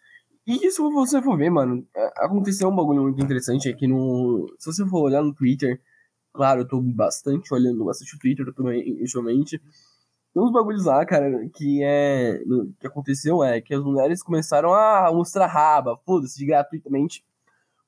E 0.46 0.70
se 0.70 0.80
você 0.80 1.22
for 1.22 1.38
ver, 1.38 1.50
mano, 1.50 1.86
é, 1.96 2.06
aconteceu 2.16 2.68
um 2.68 2.76
bagulho 2.76 3.02
muito 3.02 3.22
interessante 3.22 3.68
aqui 3.68 3.86
no. 3.86 4.46
Se 4.58 4.66
você 4.66 4.86
for 4.86 5.00
olhar 5.02 5.22
no 5.22 5.34
Twitter, 5.34 5.80
claro, 6.32 6.60
eu 6.62 6.68
tô 6.68 6.80
bastante 6.82 7.52
olhando 7.54 7.84
bastante 7.84 8.14
o 8.14 8.18
Twitter 8.18 8.52
também, 8.54 9.00
ultimamente. 9.00 9.58
Tem 10.34 10.42
uns 10.42 10.52
bagulhos 10.52 10.84
lá, 10.84 11.04
cara, 11.06 11.48
que 11.54 11.82
é. 11.82 12.40
que 12.80 12.86
aconteceu 12.86 13.42
é 13.42 13.60
que 13.60 13.72
as 13.72 13.82
mulheres 13.82 14.22
começaram 14.22 14.74
a 14.74 15.10
mostrar 15.12 15.46
raba, 15.46 15.96
foda-se, 16.04 16.44
gratuitamente. 16.44 17.24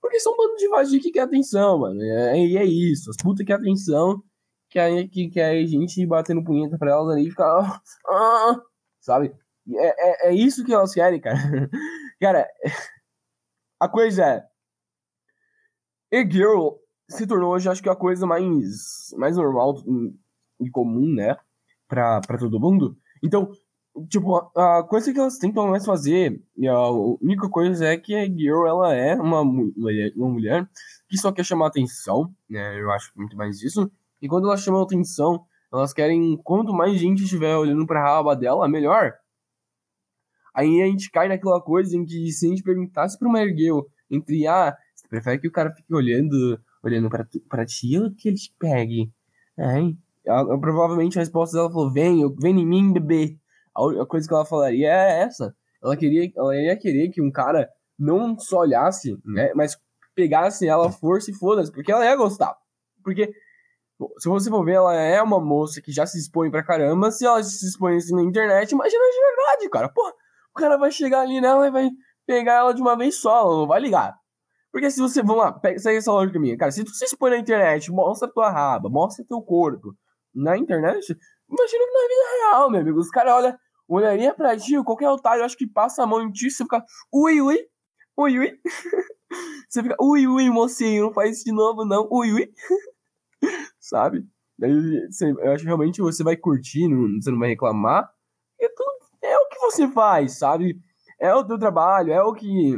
Porque 0.01 0.21
são 0.21 0.33
um 0.33 0.37
bando 0.37 0.57
de 0.57 0.69
vadia 0.69 1.01
que 1.01 1.11
quer 1.11 1.23
atenção, 1.23 1.81
mano. 1.81 2.01
É, 2.01 2.39
e 2.39 2.57
é, 2.57 2.63
é 2.63 2.65
isso, 2.65 3.11
as 3.11 3.17
putas 3.17 3.45
querem 3.45 3.63
atenção, 3.63 4.23
que 4.71 4.79
aí 4.79 5.09
que, 5.09 5.29
que 5.29 5.41
a 5.41 5.67
gente 5.67 6.07
batendo 6.07 6.45
punheta 6.45 6.79
pra 6.79 6.93
elas 6.93 7.11
ali 7.11 7.27
e 7.27 7.31
ficar. 7.31 7.83
Ah, 8.09 8.61
sabe? 9.01 9.35
É, 9.69 10.29
é, 10.29 10.31
é 10.31 10.35
isso 10.35 10.65
que 10.65 10.73
elas 10.73 10.95
querem, 10.95 11.21
cara. 11.21 11.37
Cara, 12.21 12.49
a 13.81 13.89
coisa 13.89 14.25
é. 14.25 14.47
E-Girl 16.11 16.77
se 17.09 17.27
tornou 17.27 17.53
hoje, 17.53 17.69
acho 17.69 17.83
que 17.83 17.89
a 17.89 17.97
coisa 17.97 18.27
mais, 18.27 19.15
mais 19.17 19.37
normal 19.37 19.77
e 20.61 20.71
comum, 20.71 21.13
né? 21.15 21.37
Pra, 21.89 22.21
pra 22.21 22.39
todo 22.39 22.61
mundo. 22.61 22.97
Então, 23.23 23.51
tipo, 24.09 24.37
a, 24.57 24.83
coisa 24.85 25.13
que 25.13 25.19
elas 25.19 25.39
tentam 25.39 25.69
mais 25.69 25.85
fazer, 25.85 26.43
e 26.57 26.67
a 26.67 26.91
única 26.91 27.49
coisa 27.49 27.87
é 27.87 27.97
que 27.97 28.15
a 28.15 28.25
Girl, 28.25 28.67
ela 28.67 28.95
é 28.95 29.15
uma, 29.15 29.41
uma 29.41 30.29
mulher 30.29 30.69
que 31.09 31.17
só 31.17 31.33
quer 31.33 31.45
chamar 31.45 31.69
atenção, 31.69 32.33
né? 32.49 32.81
Eu 32.81 32.91
acho 32.91 33.13
muito 33.17 33.37
mais 33.37 33.63
isso. 33.63 33.91
E 34.21 34.29
quando 34.29 34.49
elas 34.49 34.63
chamam 34.63 34.83
atenção, 34.83 35.45
elas 35.73 35.93
querem, 35.93 36.37
quanto 36.43 36.73
mais 36.73 36.99
gente 36.99 37.23
estiver 37.23 37.57
olhando 37.57 37.87
pra 37.87 38.03
raba 38.03 38.35
dela, 38.35 38.69
melhor. 38.69 39.15
Aí 40.57 40.81
a 40.83 40.87
gente 40.87 41.11
cai 41.11 41.29
naquela 41.29 41.61
coisa 41.61 41.95
em 41.95 42.03
que 42.03 42.33
se 42.33 42.47
a 42.47 42.49
gente 42.49 42.63
perguntasse 42.63 43.19
pra 43.19 43.29
uma 43.29 43.43
ergueu 43.43 43.87
entre, 44.11 44.47
ah, 44.47 44.75
você 44.95 45.07
prefere 45.07 45.39
que 45.39 45.49
o 45.49 45.53
cara 45.53 45.71
fique 45.71 45.95
olhando, 45.95 46.59
olhando 46.83 47.11
pra, 47.11 47.27
pra 47.47 47.67
ti 47.67 47.99
ou 47.99 48.11
que 48.11 48.29
ele 48.29 48.39
te 48.39 48.55
pegue? 48.59 49.13
É, 49.59 49.65
ela, 50.25 50.59
provavelmente 50.59 51.19
a 51.19 51.21
resposta 51.21 51.59
dela 51.59 51.71
falou, 51.71 51.93
vem, 51.93 52.27
vem 52.41 52.59
em 52.59 52.67
mim, 52.67 52.91
bebê. 52.91 53.37
A, 53.77 54.03
a 54.03 54.07
coisa 54.07 54.27
que 54.27 54.33
ela 54.33 54.47
falaria 54.47 54.89
é 54.89 55.21
essa. 55.25 55.55
Ela 55.83 55.95
queria, 55.95 56.33
ela 56.35 56.57
ia 56.57 56.75
querer 56.75 57.11
que 57.11 57.21
um 57.21 57.31
cara 57.31 57.69
não 57.99 58.39
só 58.39 58.61
olhasse, 58.61 59.19
né, 59.27 59.53
mas 59.55 59.79
pegasse 60.15 60.67
ela 60.67 60.91
força 60.91 61.31
e 61.31 61.35
foda-se, 61.35 61.71
porque 61.71 61.93
ela 61.93 62.05
ia 62.05 62.17
gostar. 62.17 62.57
Porque 63.05 63.31
se 64.19 64.29
você 64.29 64.49
for 64.49 64.65
ver, 64.65 64.77
ela 64.77 64.95
é 64.95 65.21
uma 65.21 65.39
moça 65.39 65.83
que 65.83 65.93
já 65.93 66.07
se 66.07 66.19
expõe 66.19 66.51
pra 66.51 66.63
caramba. 66.63 67.11
Se 67.11 67.27
ela 67.27 67.43
se 67.43 67.67
expõe 67.67 67.97
assim 67.97 68.15
na 68.15 68.23
internet, 68.23 68.73
imagina 68.73 69.03
de 69.05 69.21
verdade, 69.21 69.71
cara. 69.71 69.89
Porra, 69.91 70.13
o 70.57 70.59
cara 70.59 70.79
vai 70.79 70.91
chegar 70.91 71.21
ali 71.21 71.39
nela 71.39 71.69
e 71.69 71.71
vai 71.71 71.91
pegar 72.27 72.55
ela 72.55 72.73
de 72.73 72.81
uma 72.81 72.97
vez 72.97 73.21
só, 73.21 73.45
não 73.45 73.67
vai 73.67 73.79
ligar. 73.79 74.17
Porque 74.73 74.91
se 74.91 74.99
você, 74.99 75.23
vamos 75.23 75.45
lá, 75.45 75.53
pega, 75.53 75.79
segue 75.79 75.99
essa 75.99 76.11
lógica 76.11 76.39
minha, 76.39 76.57
cara, 76.57 76.71
se 76.71 76.83
se 76.87 77.05
expõe 77.05 77.31
na 77.31 77.39
internet, 77.39 77.93
mostra 77.93 78.27
tua 78.27 78.51
raba, 78.51 78.89
mostra 78.89 79.25
teu 79.29 79.41
corpo 79.43 79.95
na 80.35 80.57
internet, 80.57 81.05
imagina 81.49 81.85
que 81.85 81.93
na 81.93 82.09
vida 82.09 82.37
real, 82.39 82.71
meu 82.71 82.81
amigo, 82.81 82.99
os 82.99 83.11
caras 83.11 83.35
olham, 83.35 83.59
olharia 83.87 84.35
pra 84.35 84.57
ti, 84.57 84.83
qualquer 84.83 85.11
otário, 85.11 85.45
acho 85.45 85.57
que 85.59 85.67
passa 85.67 86.03
a 86.03 86.07
mão 86.07 86.23
em 86.23 86.33
ti, 86.33 86.51
você 86.51 86.65
fica, 86.65 86.83
ui, 87.13 87.41
ui, 87.41 87.59
ui, 88.17 88.39
ui. 88.39 88.61
você 89.69 89.83
fica, 89.83 89.97
ui, 90.01 90.27
ui, 90.27 90.51
mocinho, 90.51 91.05
não 91.05 91.13
faz 91.13 91.37
isso 91.37 91.45
de 91.45 91.53
novo, 91.53 91.85
não, 91.85 92.09
ui, 92.11 92.33
ui. 92.33 92.53
Sabe? 93.79 94.27
eu 94.59 95.53
acho 95.53 95.61
que 95.61 95.67
realmente 95.67 96.01
você 96.01 96.25
vai 96.25 96.35
curtir, 96.35 96.89
você 97.21 97.31
não 97.31 97.39
vai 97.39 97.51
reclamar, 97.51 98.11
e 98.59 98.69
tudo 98.71 98.97
é 99.23 99.37
o 99.37 99.49
que 99.49 99.56
você 99.71 99.89
faz, 99.89 100.39
sabe? 100.39 100.79
É 101.21 101.35
o 101.35 101.45
teu 101.45 101.59
trabalho, 101.59 102.13
é 102.13 102.23
o 102.23 102.33
que 102.33 102.77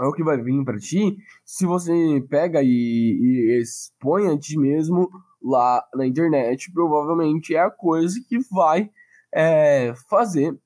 é 0.00 0.04
o 0.04 0.12
que 0.12 0.24
vai 0.24 0.36
vir 0.42 0.64
para 0.64 0.76
ti 0.76 1.16
se 1.44 1.64
você 1.64 1.92
pega 2.28 2.60
e, 2.62 2.66
e 2.66 3.60
expõe 3.62 4.26
a 4.26 4.36
ti 4.36 4.58
mesmo 4.58 5.08
lá 5.40 5.86
na 5.94 6.06
internet, 6.06 6.72
provavelmente 6.72 7.54
é 7.54 7.60
a 7.60 7.70
coisa 7.70 8.18
que 8.28 8.38
vai 8.50 8.90
é, 9.32 9.94
fazer 10.08 10.58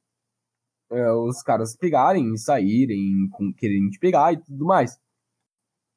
é, 0.91 1.13
os 1.13 1.43
caras 1.43 1.77
pegarem 1.77 2.37
saírem, 2.37 3.29
com, 3.33 3.53
querendo 3.53 3.91
te 3.91 3.99
pegar 3.99 4.33
e 4.33 4.39
tudo 4.39 4.65
mais. 4.65 4.99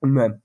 Né? 0.04 0.38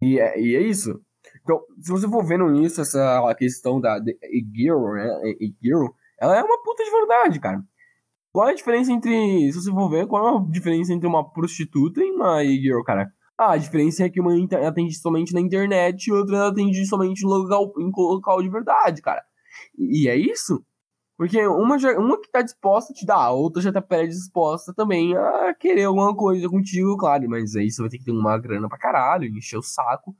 E, 0.00 0.18
é, 0.20 0.40
e 0.40 0.54
é 0.54 0.60
isso. 0.60 1.02
Então, 1.42 1.60
se 1.80 1.90
você 1.90 2.08
for 2.08 2.24
vendo 2.24 2.62
isso, 2.62 2.80
essa 2.80 3.34
questão 3.36 3.80
da 3.80 3.98
e-girl, 4.30 4.94
né? 4.94 5.34
E-girl, 5.40 5.86
ela 6.20 6.36
é 6.36 6.42
uma 6.42 6.62
puta 6.62 6.84
de 6.84 6.90
verdade, 6.90 7.40
cara. 7.40 7.62
Qual 8.38 8.48
é 8.48 8.52
a 8.52 8.54
diferença 8.54 8.92
entre, 8.92 9.52
se 9.52 9.60
você 9.60 9.68
for 9.68 9.90
ver, 9.90 10.06
qual 10.06 10.24
é 10.24 10.38
a 10.38 10.48
diferença 10.48 10.92
entre 10.92 11.08
uma 11.08 11.28
prostituta 11.28 12.00
e 12.00 12.12
uma 12.12 12.44
e-girl, 12.44 12.84
cara? 12.84 13.12
Ah, 13.36 13.54
a 13.54 13.56
diferença 13.56 14.04
é 14.04 14.08
que 14.08 14.20
uma 14.20 14.32
atende 14.64 14.94
somente 14.94 15.34
na 15.34 15.40
internet 15.40 16.06
e 16.06 16.12
outra 16.12 16.46
atende 16.46 16.86
somente 16.86 17.26
local, 17.26 17.72
em 17.76 17.90
local 17.92 18.40
de 18.40 18.48
verdade, 18.48 19.02
cara. 19.02 19.24
E, 19.76 20.08
é 20.08 20.14
isso. 20.14 20.64
Porque 21.16 21.44
uma, 21.48 21.80
já, 21.80 21.98
uma 21.98 22.16
que 22.20 22.30
tá 22.30 22.40
disposta 22.40 22.92
a 22.92 22.96
te 22.96 23.04
dar, 23.04 23.16
a 23.16 23.32
outra 23.32 23.60
já 23.60 23.72
tá 23.72 23.82
predisposta 23.82 24.72
também 24.72 25.16
a 25.16 25.52
querer 25.58 25.86
alguma 25.86 26.14
coisa 26.14 26.48
contigo, 26.48 26.96
claro. 26.96 27.28
Mas 27.28 27.56
aí 27.56 27.68
você 27.68 27.82
vai 27.82 27.90
ter 27.90 27.98
que 27.98 28.04
ter 28.04 28.12
uma 28.12 28.38
grana 28.38 28.68
pra 28.68 28.78
caralho, 28.78 29.26
encher 29.36 29.58
o 29.58 29.62
saco. 29.62 30.16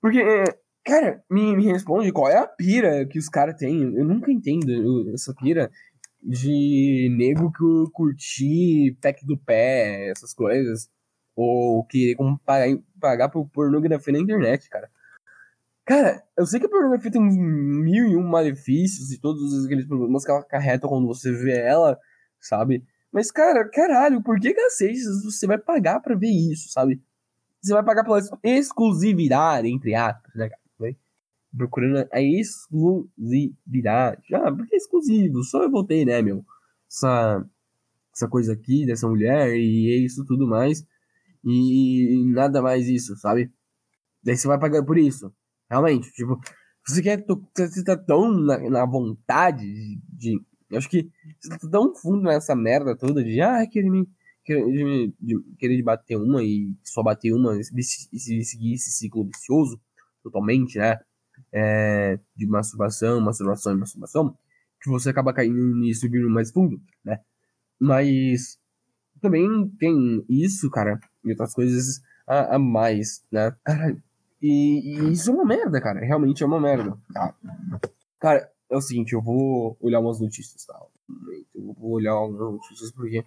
Porque, 0.00 0.20
é, 0.20 0.44
cara, 0.84 1.24
me, 1.28 1.56
me 1.56 1.64
responde 1.64 2.12
qual 2.12 2.30
é 2.30 2.38
a 2.38 2.46
pira 2.46 3.04
que 3.04 3.18
os 3.18 3.28
caras 3.28 3.56
têm. 3.56 3.82
Eu 3.96 4.04
nunca 4.04 4.30
entendo 4.30 5.12
essa 5.12 5.34
pira 5.34 5.72
de 6.22 7.08
nego 7.16 7.52
que 7.52 7.92
curti 7.92 8.96
pack 9.00 9.24
do 9.26 9.36
pé, 9.38 10.10
essas 10.10 10.34
coisas. 10.34 10.90
Ou 11.34 11.84
querer 11.84 12.14
como 12.14 12.38
pagar, 12.98 13.28
por 13.28 13.48
pornografia 13.50 14.12
na 14.12 14.18
internet, 14.20 14.68
cara. 14.70 14.90
Cara, 15.84 16.24
eu 16.36 16.46
sei 16.46 16.58
que 16.58 16.66
a 16.66 16.68
pornografia 16.68 17.10
tem 17.12 17.22
mil 17.22 18.08
e 18.08 18.16
um 18.16 18.22
malefícios 18.22 19.12
e 19.12 19.20
todos 19.20 19.64
aqueles 19.64 19.86
problemas 19.86 20.24
que 20.24 20.30
ela 20.30 20.42
carreta 20.42 20.88
quando 20.88 21.06
você 21.06 21.30
vê 21.30 21.58
ela, 21.60 21.98
sabe? 22.40 22.84
Mas, 23.12 23.30
cara, 23.30 23.68
caralho, 23.70 24.22
por 24.22 24.40
que 24.40 24.52
cacete 24.52 24.98
você 25.24 25.46
vai 25.46 25.58
pagar 25.58 26.00
pra 26.00 26.16
ver 26.16 26.28
isso, 26.28 26.70
sabe? 26.70 27.00
Você 27.62 27.72
vai 27.72 27.84
pagar 27.84 28.04
pela 28.04 28.20
exclusividade, 28.42 29.68
entre 29.68 29.94
aspas, 29.94 30.34
né, 30.34 30.48
cara? 30.48 30.60
Procurando 31.56 32.08
a 32.12 32.20
exclusividade. 32.22 34.34
Ah, 34.34 34.50
porque 34.52 34.74
é 34.74 34.78
exclusivo? 34.78 35.42
Só 35.44 35.62
eu 35.62 35.70
voltei, 35.70 36.04
né, 36.04 36.20
meu? 36.22 36.44
Essa, 36.90 37.44
essa 38.14 38.28
coisa 38.28 38.52
aqui 38.54 38.86
dessa 38.86 39.08
mulher 39.08 39.54
e 39.56 40.04
isso 40.04 40.24
tudo 40.26 40.46
mais. 40.46 40.84
E 41.44 42.24
nada 42.34 42.60
mais 42.62 42.88
isso, 42.88 43.16
sabe? 43.16 43.50
Daí 44.22 44.36
você 44.36 44.48
vai 44.48 44.58
pagar 44.58 44.84
por 44.84 44.98
isso. 44.98 45.32
Realmente, 45.70 46.10
tipo, 46.12 46.38
você 46.86 47.02
quer. 47.02 47.24
Você 47.56 47.84
tá 47.84 47.96
tão 47.96 48.30
na, 48.32 48.58
na 48.70 48.86
vontade 48.86 49.62
de, 49.64 50.00
de- 50.12 50.40
Eu 50.70 50.78
acho 50.78 50.88
que 50.90 51.08
você 51.40 51.50
tá 51.58 51.68
tão 51.70 51.94
fundo 51.94 52.22
nessa 52.22 52.54
merda 52.56 52.96
toda 52.96 53.22
de. 53.22 53.40
Ah, 53.40 53.66
querer 53.66 53.90
me. 53.90 54.08
Querer, 54.44 54.64
de, 54.72 55.14
de, 55.20 55.40
querer 55.58 55.82
bater 55.82 56.16
uma 56.16 56.42
e 56.42 56.72
só 56.84 57.02
bater 57.02 57.32
uma 57.32 57.56
e 57.58 57.64
se- 57.82 58.08
se- 58.18 58.44
seguir 58.44 58.74
esse 58.74 58.90
ciclo 58.92 59.24
vicioso 59.26 59.80
totalmente, 60.22 60.78
né? 60.78 60.96
É, 61.52 62.18
de 62.34 62.46
masturbação, 62.46 63.20
masturbação 63.20 63.72
e 63.72 63.76
masturbação. 63.76 64.36
Que 64.80 64.90
você 64.90 65.10
acaba 65.10 65.32
caindo 65.32 65.84
e 65.84 65.92
vindo 66.08 66.28
mais 66.30 66.50
fundo, 66.50 66.80
né? 67.04 67.20
Mas. 67.80 68.58
Também 69.20 69.68
tem 69.78 70.24
isso, 70.28 70.70
cara, 70.70 71.00
e 71.24 71.30
outras 71.30 71.54
coisas 71.54 72.02
a, 72.26 72.56
a 72.56 72.58
mais, 72.58 73.24
né? 73.32 73.56
E, 74.42 74.94
e 74.94 75.12
isso 75.12 75.30
é 75.30 75.34
uma 75.34 75.44
merda, 75.44 75.80
cara. 75.80 76.00
Realmente 76.00 76.42
é 76.42 76.46
uma 76.46 76.60
merda. 76.60 76.96
Cara, 78.20 78.50
é 78.70 78.76
o 78.76 78.80
seguinte, 78.80 79.12
eu 79.14 79.22
vou 79.22 79.76
olhar 79.80 80.00
umas 80.00 80.20
notícias, 80.20 80.64
tá? 80.64 80.78
Eu 81.54 81.72
vou 81.74 81.92
olhar 81.92 82.12
algumas 82.12 82.52
notícias 82.52 82.90
porque. 82.90 83.24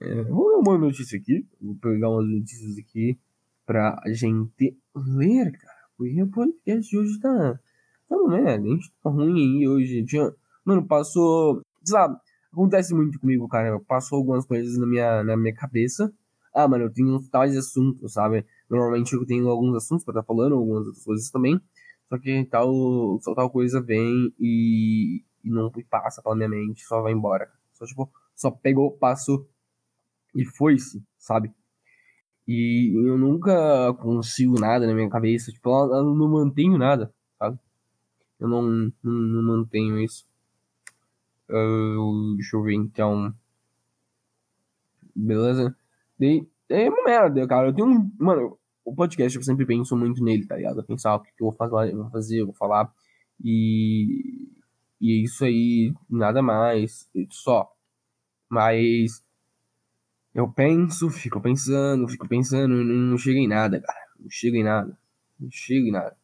é, 0.00 0.22
vou 0.24 0.48
ler 0.48 0.56
uma 0.56 0.78
notícia 0.78 1.18
aqui. 1.18 1.46
Vou 1.60 1.74
pegar 1.76 2.10
umas 2.10 2.26
notícias 2.26 2.76
aqui 2.78 3.18
pra 3.64 4.00
gente 4.08 4.76
ler, 4.94 5.52
cara. 5.52 5.73
O 5.98 6.26
podcast 6.26 6.96
hoje 6.96 7.20
tá. 7.20 7.60
Tá 8.08 8.16
uma 8.16 8.36
merda. 8.36 8.66
A 8.66 8.70
gente 8.70 8.92
tá 9.02 9.10
ruim 9.10 9.60
aí 9.60 9.68
hoje. 9.68 10.04
Mano, 10.64 10.86
passou. 10.86 11.62
Sei 11.84 11.96
lá, 11.96 12.20
acontece 12.52 12.94
muito 12.94 13.18
comigo, 13.20 13.46
cara. 13.48 13.78
Passou 13.80 14.18
algumas 14.18 14.44
coisas 14.44 14.76
na 14.76 14.86
minha, 14.86 15.22
na 15.22 15.36
minha 15.36 15.54
cabeça. 15.54 16.12
Ah, 16.52 16.66
mano, 16.66 16.84
eu 16.84 16.92
tenho 16.92 17.20
tais 17.30 17.56
assuntos, 17.56 18.12
sabe? 18.12 18.44
Normalmente 18.68 19.12
eu 19.12 19.24
tenho 19.24 19.48
alguns 19.48 19.76
assuntos 19.76 20.04
pra 20.04 20.12
estar 20.12 20.24
falando, 20.24 20.54
algumas 20.54 20.86
outras 20.86 21.04
coisas 21.04 21.30
também. 21.30 21.60
Só 22.08 22.18
que 22.18 22.44
tal, 22.46 23.18
só 23.22 23.34
tal 23.34 23.50
coisa 23.50 23.80
vem 23.80 24.32
e, 24.38 25.24
e 25.44 25.50
não 25.50 25.70
passa 25.90 26.22
pela 26.22 26.36
minha 26.36 26.48
mente, 26.48 26.84
só 26.84 27.02
vai 27.02 27.12
embora. 27.12 27.50
Só 27.72 27.84
tipo, 27.86 28.10
só 28.34 28.50
pegou, 28.50 28.92
passou 28.92 29.48
e 30.34 30.44
foi-se, 30.44 31.02
sabe? 31.18 31.52
E 32.46 32.92
eu 32.94 33.16
nunca 33.16 33.94
consigo 33.94 34.60
nada 34.60 34.86
na 34.86 34.94
minha 34.94 35.08
cabeça, 35.08 35.50
tipo, 35.50 35.70
eu, 35.70 36.04
não 36.04 36.28
mantenho 36.28 36.76
nada, 36.76 37.12
sabe? 37.38 37.58
Eu 38.38 38.48
não, 38.48 38.62
não, 38.62 38.92
não 39.02 39.42
mantenho 39.42 39.98
isso. 39.98 40.26
Ah, 41.48 42.34
deixa 42.36 42.56
eu 42.56 42.62
ver 42.62 42.74
então. 42.74 43.34
Beleza? 45.14 45.76
Daí, 46.18 46.46
é 46.68 46.88
uma 46.90 47.04
merda, 47.04 47.46
cara. 47.46 47.68
Eu 47.68 47.74
tenho 47.74 47.88
um. 47.88 48.10
Mano, 48.18 48.58
o 48.84 48.94
podcast 48.94 49.36
eu 49.36 49.44
sempre 49.44 49.66
penso 49.66 49.96
muito 49.96 50.22
nele, 50.22 50.46
tá 50.46 50.56
ligado? 50.56 50.80
Eu 50.80 50.84
pensar 50.84 51.14
o 51.14 51.20
que, 51.20 51.32
que 51.32 51.42
eu 51.42 51.50
vou 51.50 51.52
fazer, 51.52 51.92
eu 51.92 51.98
vou 52.02 52.10
fazer, 52.10 52.40
eu 52.40 52.46
vou 52.46 52.54
falar. 52.54 52.92
E. 53.42 54.48
E 55.00 55.20
é 55.20 55.24
isso 55.24 55.44
aí, 55.44 55.92
nada 56.08 56.42
mais. 56.42 57.08
Só. 57.30 57.70
Mas. 58.48 59.23
Eu 60.34 60.48
penso, 60.48 61.08
fico 61.10 61.40
pensando, 61.40 62.08
fico 62.08 62.26
pensando, 62.28 62.74
não, 62.74 62.84
não 62.84 63.18
chega 63.18 63.38
em 63.38 63.46
nada, 63.46 63.80
cara. 63.80 63.98
Não 64.18 64.28
chega 64.28 64.56
em 64.56 64.64
nada. 64.64 64.98
Não 65.38 65.48
chega 65.50 65.88
em 65.88 65.92
nada. 65.92 66.16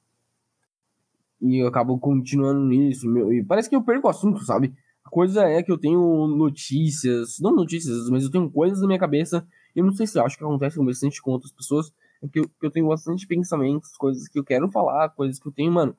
E 1.41 1.63
eu 1.63 1.69
acabo 1.69 1.99
continuando 1.99 2.61
nisso. 2.67 3.09
Meu, 3.09 3.33
e 3.33 3.43
parece 3.45 3.69
que 3.69 3.77
eu 3.77 3.83
perco 3.83 4.09
o 4.09 4.11
assunto, 4.11 4.45
sabe? 4.45 4.75
A 5.05 5.09
coisa 5.09 5.45
é 5.45 5.63
que 5.63 5.71
eu 5.71 5.79
tenho 5.79 6.27
notícias. 6.27 7.39
Não 7.41 7.55
notícias, 7.55 8.11
mas 8.11 8.25
eu 8.25 8.31
tenho 8.31 8.51
coisas 8.51 8.81
na 8.81 8.87
minha 8.87 8.99
cabeça 8.99 9.47
eu 9.75 9.85
não 9.85 9.93
sei 9.93 10.07
se 10.07 10.19
eu 10.19 10.25
acho 10.25 10.37
que 10.37 10.45
acontece 10.45 10.83
bastante 10.83 11.23
com 11.23 11.33
outras 11.33 11.53
pessoas, 11.53 11.93
é 12.23 12.29
que 12.29 12.41
eu, 12.41 12.49
que 12.49 12.67
eu 12.67 12.71
tenho 12.71 12.89
bastante 12.89 13.27
pensamentos, 13.27 13.97
coisas 13.97 14.29
que 14.29 14.39
eu 14.39 14.45
quero 14.45 14.71
falar, 14.71 15.09
coisas 15.11 15.39
que 15.39 15.47
eu 15.47 15.53
tenho, 15.53 15.73
mano. 15.73 15.97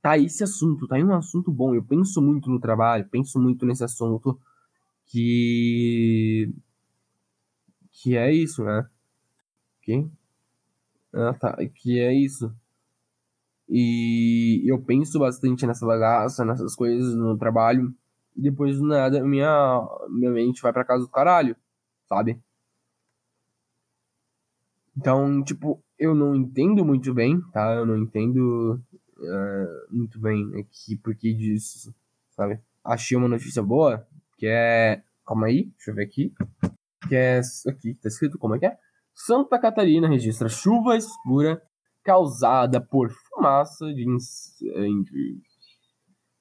Tá 0.00 0.16
esse 0.16 0.44
assunto, 0.44 0.86
tá 0.86 0.96
aí 0.96 1.02
um 1.04 1.14
assunto 1.14 1.50
bom. 1.50 1.74
Eu 1.74 1.82
penso 1.82 2.22
muito 2.22 2.48
no 2.48 2.60
trabalho, 2.60 3.08
penso 3.10 3.38
muito 3.38 3.66
nesse 3.66 3.82
assunto 3.82 4.38
que. 5.06 6.52
Que 8.00 8.16
é 8.16 8.32
isso, 8.32 8.62
né? 8.64 8.88
Que? 9.82 10.08
Ah, 11.12 11.34
tá. 11.34 11.56
Que 11.74 11.98
é 11.98 12.14
isso. 12.14 12.54
E 13.68 14.62
eu 14.66 14.80
penso 14.80 15.18
bastante 15.18 15.66
nessa 15.66 15.84
bagaça, 15.84 16.44
nessas 16.44 16.76
coisas 16.76 17.14
no 17.14 17.36
trabalho. 17.36 17.92
E 18.36 18.42
depois 18.42 18.78
do 18.78 18.86
nada, 18.86 19.22
minha, 19.24 19.84
minha 20.08 20.30
mente 20.30 20.62
vai 20.62 20.72
pra 20.72 20.84
casa 20.84 21.04
do 21.04 21.10
caralho, 21.10 21.56
sabe? 22.08 22.40
Então, 24.96 25.42
tipo, 25.42 25.82
eu 25.98 26.14
não 26.14 26.36
entendo 26.36 26.84
muito 26.84 27.12
bem, 27.12 27.40
tá? 27.52 27.74
Eu 27.74 27.84
não 27.84 27.96
entendo 27.98 28.80
eh, 29.20 29.86
muito 29.90 30.20
bem 30.20 30.52
aqui 30.60 30.96
por 30.96 31.16
que 31.16 31.34
disso, 31.34 31.92
sabe? 32.30 32.60
Achei 32.84 33.16
uma 33.16 33.28
notícia 33.28 33.62
boa, 33.62 34.06
que 34.36 34.46
é. 34.46 35.02
Calma 35.26 35.48
aí, 35.48 35.64
deixa 35.76 35.90
eu 35.90 35.94
ver 35.96 36.04
aqui. 36.04 36.32
Que 37.06 37.14
é. 37.14 37.40
Aqui, 37.68 37.94
tá 37.94 38.08
escrito 38.08 38.38
como 38.38 38.56
é 38.56 38.58
que 38.58 38.66
é? 38.66 38.78
Santa 39.14 39.58
Catarina 39.58 40.08
registra 40.08 40.48
chuva 40.48 40.96
escura 40.96 41.62
causada 42.02 42.80
por 42.80 43.10
fumaça 43.10 43.92
de 43.92 44.08
incêndio. 44.08 45.40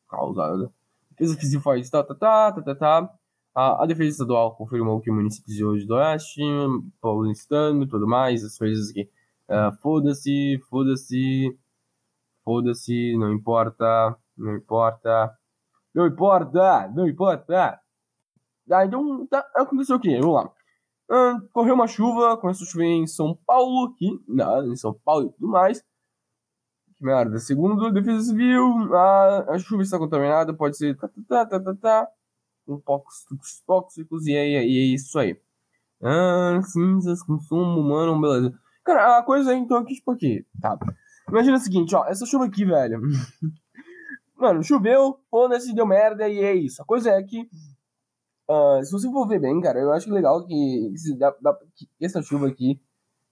Causada. 0.09 0.71
Defesa 1.19 1.59
Forte, 1.59 1.89
tá, 1.89 2.03
tá, 2.03 2.15
tá, 2.15 2.51
tá, 2.51 2.61
tá, 2.61 2.75
tá. 2.75 3.13
A, 3.55 3.83
a 3.83 3.85
Defesa 3.87 4.11
Estadual 4.11 4.55
confirmou 4.55 5.01
que 5.01 5.09
municípios 5.09 5.55
de 5.55 5.65
hoje 5.65 5.85
do 5.85 5.95
Oeste, 5.95 6.41
paulistano 7.01 7.87
tudo 7.87 8.07
mais, 8.07 8.43
as 8.43 8.57
coisas 8.57 8.91
aqui. 8.91 9.09
Ah, 9.49 9.71
foda-se, 9.81 10.61
foda-se, 10.69 11.57
foda-se, 12.43 13.17
não 13.17 13.33
importa, 13.33 14.15
não 14.37 14.55
importa, 14.55 15.35
não 15.93 16.05
importa, 16.05 16.87
não 16.95 17.07
importa. 17.07 17.79
Ah, 18.71 18.85
então, 18.85 19.25
tá, 19.27 19.45
aconteceu 19.55 19.95
o 19.95 19.99
quê? 19.99 20.19
Vamos 20.19 20.35
lá. 20.35 20.51
Correu 21.53 21.73
uma 21.73 21.87
chuva, 21.87 22.37
começou 22.37 22.65
a 22.65 22.69
chover 22.69 22.85
em 22.85 23.07
São 23.07 23.37
Paulo, 23.45 23.91
aqui, 23.91 24.19
não, 24.27 24.71
em 24.71 24.75
São 24.75 24.93
Paulo 24.93 25.27
e 25.27 25.31
tudo 25.31 25.47
mais. 25.47 25.81
Que 26.97 27.03
merda. 27.03 27.37
Segundo 27.39 27.85
a 27.85 27.91
Defesa 27.91 28.25
Civil, 28.25 28.93
a, 28.95 29.53
a 29.53 29.59
chuva 29.59 29.83
está 29.83 29.97
contaminada, 29.97 30.53
pode 30.53 30.77
ser 30.77 30.97
tá, 30.97 31.07
tá, 31.27 31.45
tá, 31.45 31.59
tá, 31.59 31.75
tá, 31.75 32.07
com 32.65 32.79
tóxicos, 32.79 33.61
tóxicos 33.65 34.27
e 34.27 34.33
é, 34.33 34.65
e 34.65 34.77
é 34.77 34.95
isso 34.95 35.17
aí. 35.17 35.39
Ah, 36.01 36.59
cinzas, 36.63 37.23
consumo 37.23 37.79
humano, 37.79 38.19
beleza. 38.19 38.53
Cara, 38.83 39.17
a 39.17 39.23
coisa 39.23 39.53
é 39.53 39.55
então 39.55 39.77
aqui, 39.77 39.95
tipo 39.95 40.11
aqui, 40.11 40.45
tá? 40.61 40.77
Imagina 41.29 41.57
o 41.57 41.59
seguinte, 41.59 41.95
ó, 41.95 42.05
essa 42.05 42.25
chuva 42.25 42.45
aqui, 42.45 42.65
velho. 42.65 43.01
Mano, 44.37 44.63
choveu, 44.63 45.19
foda-se, 45.29 45.73
deu 45.73 45.85
merda 45.85 46.29
e 46.29 46.39
é 46.39 46.53
isso. 46.53 46.81
A 46.81 46.85
coisa 46.85 47.11
é 47.11 47.23
que, 47.23 47.49
ah, 48.49 48.79
se 48.83 48.91
você 48.91 49.09
for 49.11 49.27
ver 49.27 49.39
bem, 49.39 49.59
cara, 49.61 49.79
eu 49.79 49.91
acho 49.91 50.11
legal 50.11 50.45
que, 50.45 50.93
dá- 51.17 51.35
dá- 51.41 51.57
que 51.75 51.87
essa 52.01 52.21
chuva 52.21 52.47
aqui, 52.47 52.81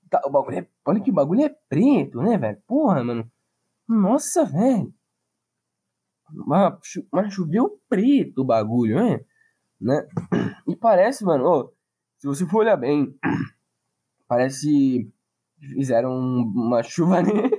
tá, 0.09 0.21
o 0.25 0.29
bagulho 0.29 0.59
é, 0.59 0.67
olha 0.85 1.01
que 1.01 1.11
o 1.11 1.13
bagulho 1.13 1.41
é 1.43 1.49
preto, 1.69 2.21
né, 2.21 2.37
velho? 2.37 2.61
Porra, 2.67 3.03
mano. 3.03 3.31
Nossa, 3.87 4.45
velho. 4.45 4.93
Mas, 6.31 6.73
mas 7.11 7.33
choveu 7.33 7.79
preto 7.87 8.41
o 8.41 8.45
bagulho, 8.45 8.95
né? 8.97 9.21
né? 9.79 10.07
E 10.67 10.75
parece, 10.75 11.23
mano, 11.23 11.45
ó, 11.45 11.69
se 12.17 12.27
você 12.27 12.45
for 12.45 12.59
olhar 12.59 12.77
bem, 12.77 13.15
parece 14.27 15.09
fizeram 15.59 16.11
uma 16.13 16.83
chuva 16.83 17.21
negra. 17.21 17.49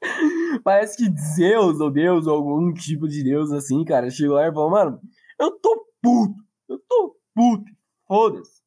Parece 0.64 0.96
que 0.96 1.10
Zeus, 1.18 1.80
ou 1.80 1.90
Deus, 1.90 2.26
ou 2.26 2.36
algum 2.36 2.72
tipo 2.72 3.08
de 3.08 3.22
Deus 3.22 3.52
assim, 3.52 3.84
cara, 3.84 4.10
chegou 4.10 4.36
lá 4.36 4.46
e 4.48 4.52
falou, 4.52 4.70
mano, 4.70 5.00
eu 5.40 5.58
tô 5.58 5.86
puto, 6.02 6.34
eu 6.68 6.78
tô 6.88 7.16
puto, 7.34 7.72
foda-se. 8.06 8.60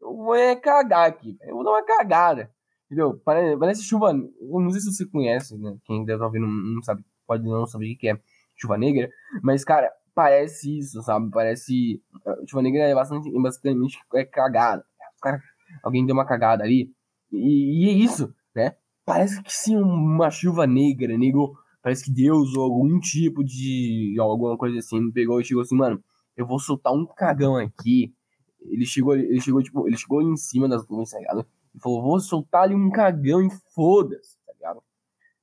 Eu 0.00 0.16
vou 0.16 0.34
é 0.34 0.54
cagar 0.54 1.08
aqui, 1.08 1.36
eu 1.42 1.54
vou 1.54 1.64
dar 1.64 1.70
uma 1.70 1.84
cagada. 1.84 2.50
Entendeu? 2.86 3.20
Parece, 3.24 3.58
parece 3.58 3.82
chuva. 3.82 4.10
Eu 4.10 4.60
não 4.60 4.70
sei 4.70 4.80
se 4.80 4.92
você 4.92 5.06
conhece, 5.06 5.56
né? 5.58 5.76
Quem 5.84 6.04
deve 6.04 6.16
estar 6.16 6.26
ouvindo 6.26 6.46
não 6.46 6.82
sabe, 6.82 7.04
pode 7.26 7.42
não 7.42 7.66
saber 7.66 7.92
o 7.92 7.98
que 7.98 8.08
é 8.08 8.20
chuva 8.56 8.76
negra. 8.76 9.08
Mas, 9.42 9.64
cara, 9.64 9.90
parece 10.14 10.78
isso, 10.78 11.02
sabe? 11.02 11.30
Parece. 11.30 12.02
Chuva 12.46 12.62
negra 12.62 12.82
é 12.82 12.94
bastante, 12.94 13.30
basicamente 13.32 13.98
é 14.14 14.24
cagada. 14.24 14.84
Cara, 15.20 15.42
alguém 15.82 16.04
deu 16.04 16.14
uma 16.14 16.26
cagada 16.26 16.62
ali. 16.62 16.92
E, 17.32 17.86
e, 17.86 17.88
é 17.88 17.92
isso, 17.92 18.32
né? 18.54 18.76
Parece 19.04 19.42
que 19.42 19.52
sim, 19.52 19.76
uma 19.76 20.30
chuva 20.30 20.66
negra, 20.66 21.16
negro. 21.16 21.54
Parece 21.84 22.06
que 22.06 22.10
Deus 22.10 22.54
ou 22.56 22.62
algum 22.62 22.98
tipo 22.98 23.44
de. 23.44 24.16
alguma 24.18 24.56
coisa 24.56 24.78
assim 24.78 25.12
pegou 25.12 25.38
e 25.38 25.44
chegou 25.44 25.62
assim, 25.62 25.76
mano, 25.76 26.02
eu 26.34 26.46
vou 26.46 26.58
soltar 26.58 26.94
um 26.94 27.04
cagão 27.04 27.56
aqui. 27.58 28.14
Ele 28.62 28.86
chegou, 28.86 29.14
ele 29.14 29.38
chegou, 29.38 29.62
tipo, 29.62 29.86
ele 29.86 29.98
chegou 29.98 30.22
em 30.22 30.34
cima 30.34 30.66
das 30.66 30.88
nuvens, 30.88 31.10
tá 31.10 31.18
ligado? 31.18 31.46
Falou, 31.82 32.02
vou 32.02 32.18
soltar 32.20 32.62
ali 32.62 32.74
um 32.74 32.90
cagão 32.90 33.42
e 33.42 33.50
foda-se, 33.74 34.38
tá 34.46 34.54
ligado? 34.54 34.82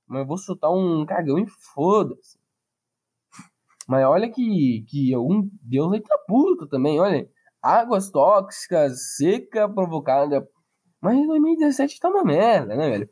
Mas 0.08 0.22
eu 0.22 0.26
vou 0.26 0.38
soltar 0.40 0.72
um 0.72 1.06
cagão 1.06 1.38
e 1.38 1.46
foda-se. 1.46 2.40
Mas 3.88 4.04
olha 4.08 4.28
que, 4.28 4.84
que 4.88 5.14
algum 5.14 5.48
Deus 5.62 5.94
aí 5.94 6.02
tá 6.02 6.18
puto 6.28 6.66
também, 6.66 7.00
olha. 7.00 7.30
Águas 7.62 8.10
tóxicas, 8.10 9.16
seca 9.16 9.70
provocada. 9.70 10.50
Mas 11.00 11.18
em 11.18 11.28
2017 11.28 12.00
tá 12.00 12.10
uma 12.10 12.24
merda, 12.24 12.76
né, 12.76 12.90
velho? 12.90 13.10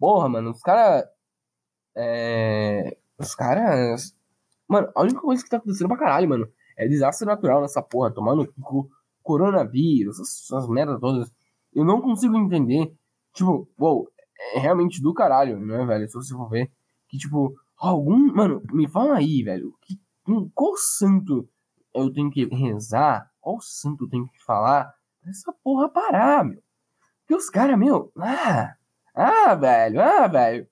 Porra, 0.00 0.28
mano, 0.28 0.50
os 0.50 0.60
caras. 0.60 1.04
É. 1.96 2.96
Os 3.18 3.34
caras. 3.34 4.14
Mano, 4.68 4.90
a 4.94 5.02
única 5.02 5.20
coisa 5.20 5.42
que 5.42 5.48
tá 5.48 5.56
acontecendo 5.56 5.88
pra 5.88 5.96
caralho, 5.96 6.28
mano, 6.28 6.48
é 6.76 6.86
desastre 6.86 7.26
natural 7.26 7.60
nessa 7.62 7.80
porra, 7.80 8.12
tomando 8.12 8.52
coronavírus, 9.22 10.20
essas 10.20 10.68
merdas 10.68 11.00
todas. 11.00 11.32
Eu 11.72 11.84
não 11.84 12.00
consigo 12.00 12.36
entender. 12.36 12.92
Tipo, 13.32 13.68
uou, 13.78 14.08
é 14.54 14.58
realmente 14.58 15.02
do 15.02 15.14
caralho, 15.14 15.58
né, 15.58 15.84
velho? 15.84 16.08
Se 16.08 16.14
você 16.14 16.34
for 16.34 16.48
ver. 16.48 16.70
Que, 17.08 17.16
tipo, 17.18 17.54
algum. 17.76 18.32
Mano, 18.34 18.62
me 18.72 18.88
fala 18.88 19.16
aí, 19.16 19.42
velho. 19.42 19.74
Que, 19.82 19.98
qual 20.54 20.76
santo 20.76 21.48
eu 21.94 22.12
tenho 22.12 22.30
que 22.30 22.44
rezar? 22.46 23.30
Qual 23.40 23.60
santo 23.60 24.04
eu 24.04 24.08
tenho 24.08 24.28
que 24.28 24.44
falar? 24.44 24.92
Pra 25.20 25.30
essa 25.30 25.52
porra 25.62 25.88
parar, 25.88 26.44
meu. 26.44 26.62
Porque 27.20 27.34
os 27.34 27.50
caras, 27.50 27.78
meu. 27.78 28.12
Ah! 28.18 28.74
Ah, 29.14 29.54
velho, 29.54 30.00
ah, 30.00 30.26
velho. 30.28 30.68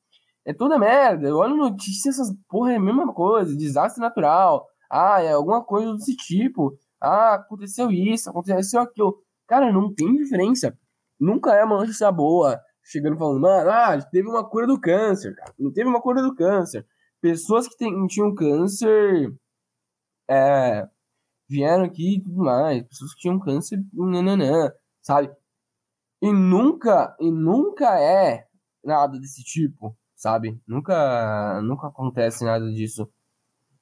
É 0.46 0.52
toda 0.52 0.78
merda. 0.78 1.28
Eu 1.28 1.36
olho 1.36 1.56
notícia, 1.56 2.10
essas 2.10 2.32
porra 2.48 2.72
é 2.72 2.76
a 2.76 2.80
mesma 2.80 3.12
coisa. 3.12 3.56
Desastre 3.56 4.00
natural. 4.00 4.66
Ah, 4.90 5.22
é 5.22 5.32
alguma 5.32 5.64
coisa 5.64 5.94
desse 5.94 6.16
tipo. 6.16 6.76
Ah, 7.00 7.34
aconteceu 7.34 7.90
isso, 7.90 8.30
aconteceu 8.30 8.80
aquilo. 8.80 9.16
Cara, 9.46 9.72
não 9.72 9.92
tem 9.94 10.14
diferença 10.16 10.76
nunca 11.18 11.54
é 11.54 11.64
uma 11.64 11.78
notícia 11.78 12.10
boa. 12.12 12.60
Chegando 12.82 13.16
falando, 13.16 13.40
mano, 13.40 13.70
ah, 13.70 14.00
teve 14.10 14.28
uma 14.28 14.48
cura 14.48 14.66
do 14.66 14.78
câncer, 14.78 15.34
cara. 15.34 15.54
Não 15.58 15.72
teve 15.72 15.88
uma 15.88 16.02
cura 16.02 16.22
do 16.22 16.34
câncer. 16.34 16.86
Pessoas 17.20 17.66
que 17.66 17.76
tem, 17.78 18.06
tinham 18.06 18.34
câncer 18.34 19.34
é, 20.28 20.86
vieram 21.48 21.84
aqui 21.84 22.16
e 22.16 22.22
tudo 22.22 22.36
mais. 22.36 22.82
Pessoas 22.82 23.14
que 23.14 23.20
tinham 23.20 23.40
câncer, 23.40 23.82
nananã, 23.94 24.70
sabe? 25.02 25.30
E 26.20 26.30
nunca, 26.30 27.16
e 27.18 27.30
nunca 27.30 27.98
é 27.98 28.46
nada 28.84 29.18
desse 29.18 29.42
tipo, 29.42 29.96
sabe? 30.24 30.58
Nunca, 30.66 31.60
nunca 31.60 31.88
acontece 31.88 32.46
nada 32.46 32.64
disso. 32.72 33.06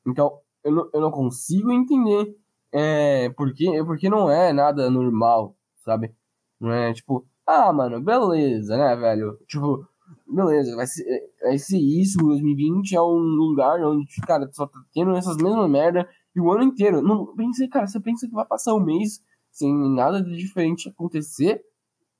Então, 0.04 0.40
eu 0.64 0.72
não, 0.72 0.90
eu 0.92 1.00
não 1.00 1.10
consigo 1.12 1.70
entender 1.70 2.36
é, 2.72 3.30
porque, 3.30 3.64
porque 3.84 4.10
não 4.10 4.28
é 4.28 4.52
nada 4.52 4.90
normal, 4.90 5.56
sabe? 5.84 6.12
Não 6.58 6.72
é 6.72 6.92
tipo, 6.92 7.24
ah, 7.46 7.72
mano, 7.72 8.02
beleza, 8.02 8.76
né, 8.76 8.96
velho? 8.96 9.38
Tipo, 9.46 9.86
beleza, 10.26 10.74
vai 10.74 10.86
ser, 10.88 11.04
vai 11.40 11.58
ser 11.58 11.78
isso, 11.78 12.18
2020 12.18 12.96
é 12.96 13.00
um 13.00 13.18
lugar 13.18 13.80
onde, 13.84 14.04
cara, 14.26 14.50
só 14.52 14.66
tá 14.66 14.80
tendo 14.92 15.14
essas 15.14 15.36
mesmas 15.36 15.70
merda 15.70 16.08
e 16.34 16.40
o 16.40 16.50
ano 16.50 16.64
inteiro. 16.64 17.00
Não, 17.02 17.36
pensei, 17.36 17.68
cara, 17.68 17.86
você 17.86 18.00
pensa 18.00 18.26
que 18.26 18.34
vai 18.34 18.44
passar 18.44 18.74
um 18.74 18.84
mês 18.84 19.22
sem 19.52 19.72
nada 19.94 20.20
de 20.20 20.36
diferente 20.36 20.88
acontecer, 20.88 21.62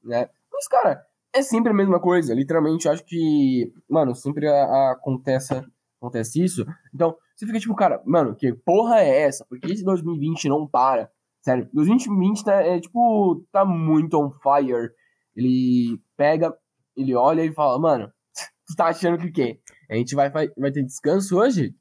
né? 0.04 0.28
Mas, 0.52 0.68
cara, 0.68 1.04
é 1.34 1.42
sempre 1.42 1.70
a 1.70 1.74
mesma 1.74 1.98
coisa, 1.98 2.34
literalmente, 2.34 2.88
acho 2.88 3.04
que, 3.04 3.72
mano, 3.88 4.14
sempre 4.14 4.46
a, 4.46 4.64
a, 4.64 4.92
acontece, 4.92 5.64
acontece 5.98 6.42
isso. 6.42 6.64
Então, 6.94 7.16
você 7.34 7.46
fica 7.46 7.58
tipo, 7.58 7.74
cara, 7.74 8.02
mano, 8.04 8.36
que 8.36 8.52
porra 8.52 9.00
é 9.00 9.22
essa? 9.22 9.44
Por 9.46 9.58
que 9.58 9.72
esse 9.72 9.82
2020 9.82 10.48
não 10.48 10.66
para? 10.66 11.10
Sério, 11.40 11.68
2020 11.72 12.44
tá, 12.44 12.54
é, 12.62 12.78
tipo, 12.80 13.44
tá 13.50 13.64
muito 13.64 14.18
on 14.18 14.30
fire. 14.30 14.90
Ele 15.34 15.98
pega, 16.16 16.54
ele 16.96 17.14
olha 17.14 17.44
e 17.44 17.52
fala, 17.52 17.78
mano, 17.78 18.12
tu 18.66 18.76
tá 18.76 18.86
achando 18.86 19.18
que 19.18 19.26
o 19.26 19.32
quê? 19.32 19.58
A 19.90 19.94
gente 19.94 20.14
vai, 20.14 20.30
vai, 20.30 20.48
vai 20.56 20.70
ter 20.70 20.84
descanso 20.84 21.38
hoje? 21.38 21.74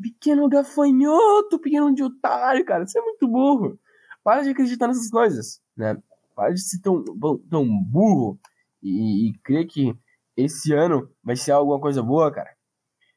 Pequeno 0.00 0.48
gafanhoto, 0.48 1.58
pequeno 1.60 1.94
de 1.94 2.02
otário, 2.02 2.64
cara, 2.64 2.86
você 2.86 2.98
é 2.98 3.02
muito 3.02 3.28
burro. 3.28 3.78
Para 4.24 4.42
de 4.42 4.50
acreditar 4.50 4.88
nessas 4.88 5.10
coisas, 5.10 5.60
né? 5.76 5.96
Para 6.34 6.52
de 6.52 6.60
ser 6.60 6.80
tão, 6.80 7.04
tão 7.48 7.64
burro 7.84 8.40
e, 8.84 9.30
e 9.30 9.38
crer 9.38 9.66
que 9.66 9.96
esse 10.36 10.72
ano 10.72 11.10
vai 11.22 11.36
ser 11.36 11.52
alguma 11.52 11.80
coisa 11.80 12.02
boa, 12.02 12.30
cara. 12.30 12.50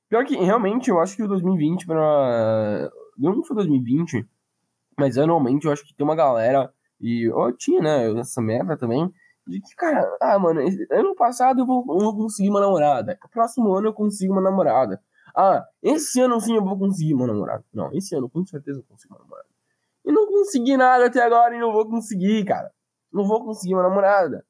Pior 0.09 0.25
que, 0.25 0.35
realmente, 0.37 0.89
eu 0.89 0.99
acho 0.99 1.15
que 1.15 1.23
o 1.23 1.27
2020 1.27 1.85
pra... 1.85 2.89
Não 3.17 3.43
foi 3.43 3.57
2020, 3.57 4.25
mas 4.97 5.17
anualmente 5.17 5.65
eu 5.65 5.71
acho 5.71 5.83
que 5.85 5.93
tem 5.93 6.05
uma 6.05 6.15
galera, 6.15 6.71
e 7.01 7.29
eu 7.29 7.55
tinha, 7.57 7.81
né, 7.81 8.19
essa 8.19 8.41
merda 8.41 8.77
também, 8.77 9.11
de 9.47 9.61
que, 9.61 9.75
cara, 9.75 10.17
ah, 10.21 10.37
mano, 10.39 10.61
ano 10.91 11.15
passado 11.15 11.61
eu 11.61 11.65
vou, 11.65 11.83
eu 11.87 11.99
vou 11.99 12.15
conseguir 12.15 12.49
uma 12.49 12.59
namorada. 12.59 13.17
Próximo 13.31 13.73
ano 13.73 13.87
eu 13.87 13.93
consigo 13.93 14.33
uma 14.33 14.41
namorada. 14.41 15.01
Ah, 15.35 15.65
esse 15.81 16.19
ano 16.19 16.39
sim 16.41 16.55
eu 16.55 16.63
vou 16.63 16.77
conseguir 16.77 17.13
uma 17.13 17.27
namorada. 17.27 17.63
Não, 17.73 17.91
esse 17.93 18.15
ano 18.15 18.29
com 18.29 18.45
certeza 18.45 18.79
eu 18.79 18.83
consigo 18.83 19.13
uma 19.13 19.23
namorada. 19.23 19.47
E 20.05 20.11
não 20.11 20.27
consegui 20.27 20.77
nada 20.77 21.05
até 21.05 21.21
agora 21.21 21.55
e 21.55 21.59
não 21.59 21.71
vou 21.71 21.87
conseguir, 21.87 22.43
cara. 22.45 22.71
Não 23.11 23.25
vou 23.25 23.43
conseguir 23.43 23.73
uma 23.73 23.83
namorada. 23.83 24.45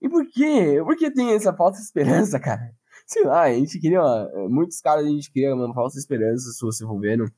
E 0.00 0.08
por 0.08 0.26
quê? 0.28 0.80
Por 0.84 0.96
que 0.96 1.10
tem 1.10 1.32
essa 1.32 1.52
falsa 1.52 1.80
esperança, 1.80 2.38
cara? 2.40 2.74
Sei 3.06 3.24
lá, 3.24 3.42
a 3.42 3.52
gente 3.52 3.78
queria. 3.78 4.02
Muitos 4.48 4.80
caras 4.80 5.04
a 5.06 5.08
gente 5.08 5.30
queria 5.30 5.54
uma 5.54 5.72
falsa 5.74 5.98
esperança, 5.98 6.50
se 6.50 6.60
você 6.60 6.84
for 6.84 6.98
vendo. 7.00 7.30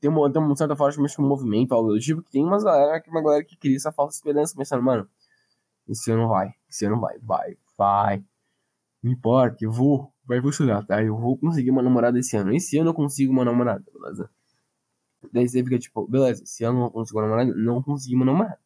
Tem 0.00 0.10
uma, 0.10 0.32
tem 0.32 0.42
uma 0.42 0.56
certa 0.56 0.74
forma, 0.76 1.06
que 1.06 1.20
um 1.20 1.28
movimento, 1.28 1.72
algo 1.72 1.92
do 1.92 2.00
tipo, 2.00 2.22
que 2.22 2.30
tem 2.30 2.44
umas 2.44 2.64
galera, 2.64 3.02
uma 3.08 3.22
galera 3.22 3.44
que 3.44 3.56
cria 3.56 3.76
essa 3.76 3.92
falsa 3.92 4.16
esperança, 4.16 4.54
pensando, 4.56 4.82
mano, 4.82 5.08
esse 5.88 6.10
ano 6.10 6.28
vai, 6.28 6.52
esse 6.68 6.84
ano 6.86 7.00
vai, 7.00 7.18
vai, 7.20 7.56
vai. 7.78 8.24
Não 9.02 9.12
importa, 9.12 9.64
eu 9.64 9.70
vou, 9.70 10.12
vai 10.26 10.40
funcionar, 10.40 10.84
tá? 10.86 11.02
Eu 11.02 11.16
vou 11.16 11.36
conseguir 11.38 11.70
uma 11.70 11.82
namorada 11.82 12.18
esse 12.18 12.36
ano. 12.36 12.54
Esse 12.54 12.78
ano 12.78 12.90
eu 12.90 12.94
consigo 12.94 13.32
uma 13.32 13.44
namorada, 13.44 13.84
beleza? 13.92 14.30
Daí 15.32 15.48
você 15.48 15.62
fica 15.62 15.78
tipo, 15.78 16.06
beleza, 16.08 16.42
esse 16.42 16.64
ano 16.64 16.78
eu 16.78 16.82
não 16.84 16.90
consigo 16.90 17.18
uma 17.18 17.26
namorada, 17.26 17.54
não 17.54 17.82
consegui 17.82 18.16
uma 18.16 18.24
namorada. 18.24 18.63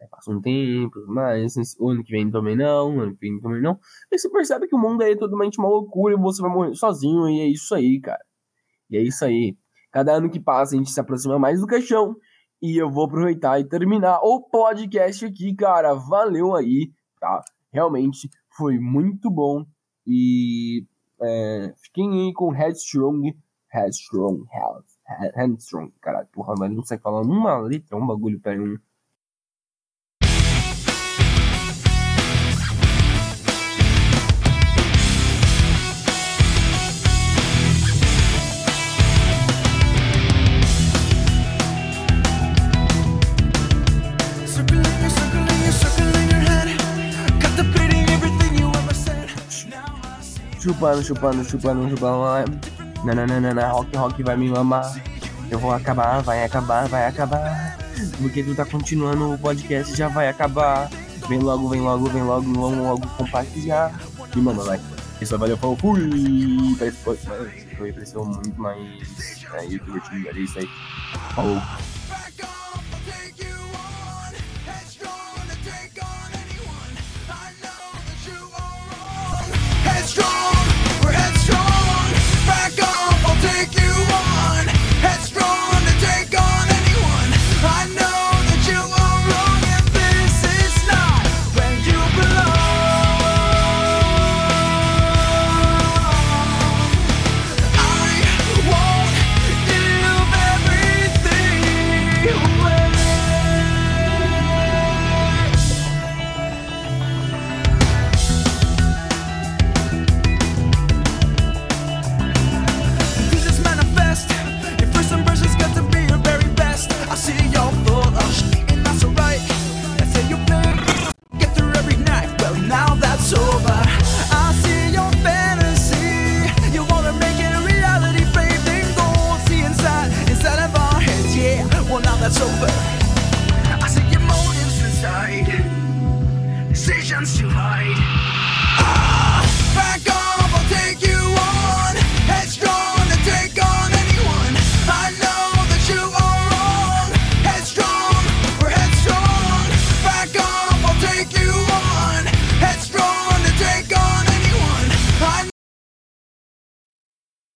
Aí 0.00 0.08
passa 0.08 0.30
um 0.32 0.40
tempo, 0.40 0.98
mas 1.06 1.54
o 1.78 1.90
ano 1.90 2.02
que 2.02 2.12
vem 2.12 2.30
também 2.30 2.56
não, 2.56 2.96
o 2.96 3.00
ano 3.00 3.14
que 3.14 3.20
vem 3.20 3.40
também 3.40 3.60
não. 3.60 3.78
Aí 4.10 4.18
você 4.18 4.30
percebe 4.30 4.66
que 4.66 4.74
o 4.74 4.78
mundo 4.78 5.02
é 5.02 5.14
totalmente 5.14 5.58
uma 5.58 5.68
loucura 5.68 6.14
e 6.14 6.18
você 6.18 6.40
vai 6.40 6.50
morrer 6.50 6.74
sozinho, 6.74 7.28
e 7.28 7.40
é 7.40 7.46
isso 7.46 7.74
aí, 7.74 8.00
cara. 8.00 8.24
E 8.88 8.96
é 8.96 9.02
isso 9.02 9.24
aí. 9.24 9.56
Cada 9.92 10.12
ano 10.12 10.30
que 10.30 10.40
passa 10.40 10.74
a 10.74 10.78
gente 10.78 10.90
se 10.90 11.00
aproxima 11.00 11.38
mais 11.38 11.60
do 11.60 11.66
caixão 11.66 12.16
e 12.62 12.76
eu 12.76 12.90
vou 12.90 13.04
aproveitar 13.04 13.58
e 13.60 13.64
terminar 13.64 14.20
o 14.22 14.40
podcast 14.42 15.24
aqui, 15.24 15.54
cara. 15.54 15.94
Valeu 15.94 16.54
aí, 16.54 16.92
tá? 17.18 17.42
Realmente 17.72 18.28
foi 18.56 18.78
muito 18.78 19.30
bom. 19.30 19.64
E 20.06 20.84
é, 21.20 21.74
fiquem 21.82 22.26
aí 22.26 22.32
com 22.32 22.50
Headstrong. 22.50 23.34
Headstrong, 23.72 24.44
Head, 24.50 25.32
Headstrong, 25.36 25.92
caralho. 26.00 26.28
Porra, 26.32 26.54
mas 26.58 26.72
não 26.72 26.84
sei 26.84 26.98
falar 26.98 27.22
uma 27.22 27.58
letra, 27.58 27.96
um 27.96 28.06
bagulho 28.06 28.40
pra. 28.40 28.52
Chupando, 50.60 51.02
chupando, 51.02 51.44
chupando, 51.44 51.90
chupando. 51.90 52.60
Nananana, 53.04 53.68
rock, 53.68 53.96
rock 53.96 54.22
vai 54.22 54.36
me 54.36 54.48
mamar. 54.48 55.00
Eu 55.50 55.58
vou 55.58 55.72
acabar, 55.72 56.22
vai 56.22 56.44
acabar, 56.44 56.86
vai 56.88 57.06
acabar. 57.06 57.76
Porque 58.18 58.42
tu 58.42 58.54
tá 58.54 58.64
continuando 58.64 59.34
o 59.34 59.38
podcast, 59.38 59.96
já 59.96 60.08
vai 60.08 60.28
acabar. 60.28 60.88
Vem 61.28 61.38
logo, 61.38 61.68
vem 61.68 61.80
logo, 61.80 62.06
vem 62.08 62.22
logo, 62.22 62.52
vamos 62.52 62.78
logo 62.78 63.06
compartilhar. 63.16 63.92
E 64.34 64.38
mano, 64.38 64.62
vai. 64.62 64.80
Isso, 65.20 65.36
valeu, 65.36 65.56
falou, 65.56 65.76
fui! 65.76 66.76
Foi, 67.76 67.92
pareceu 67.92 68.24
muito 68.24 68.60
mais 68.60 68.78
é, 69.54 69.64
youtuber, 69.66 70.36
é 70.36 70.38
isso 70.38 70.58
aí. 70.58 70.68
Falou. 71.34 71.60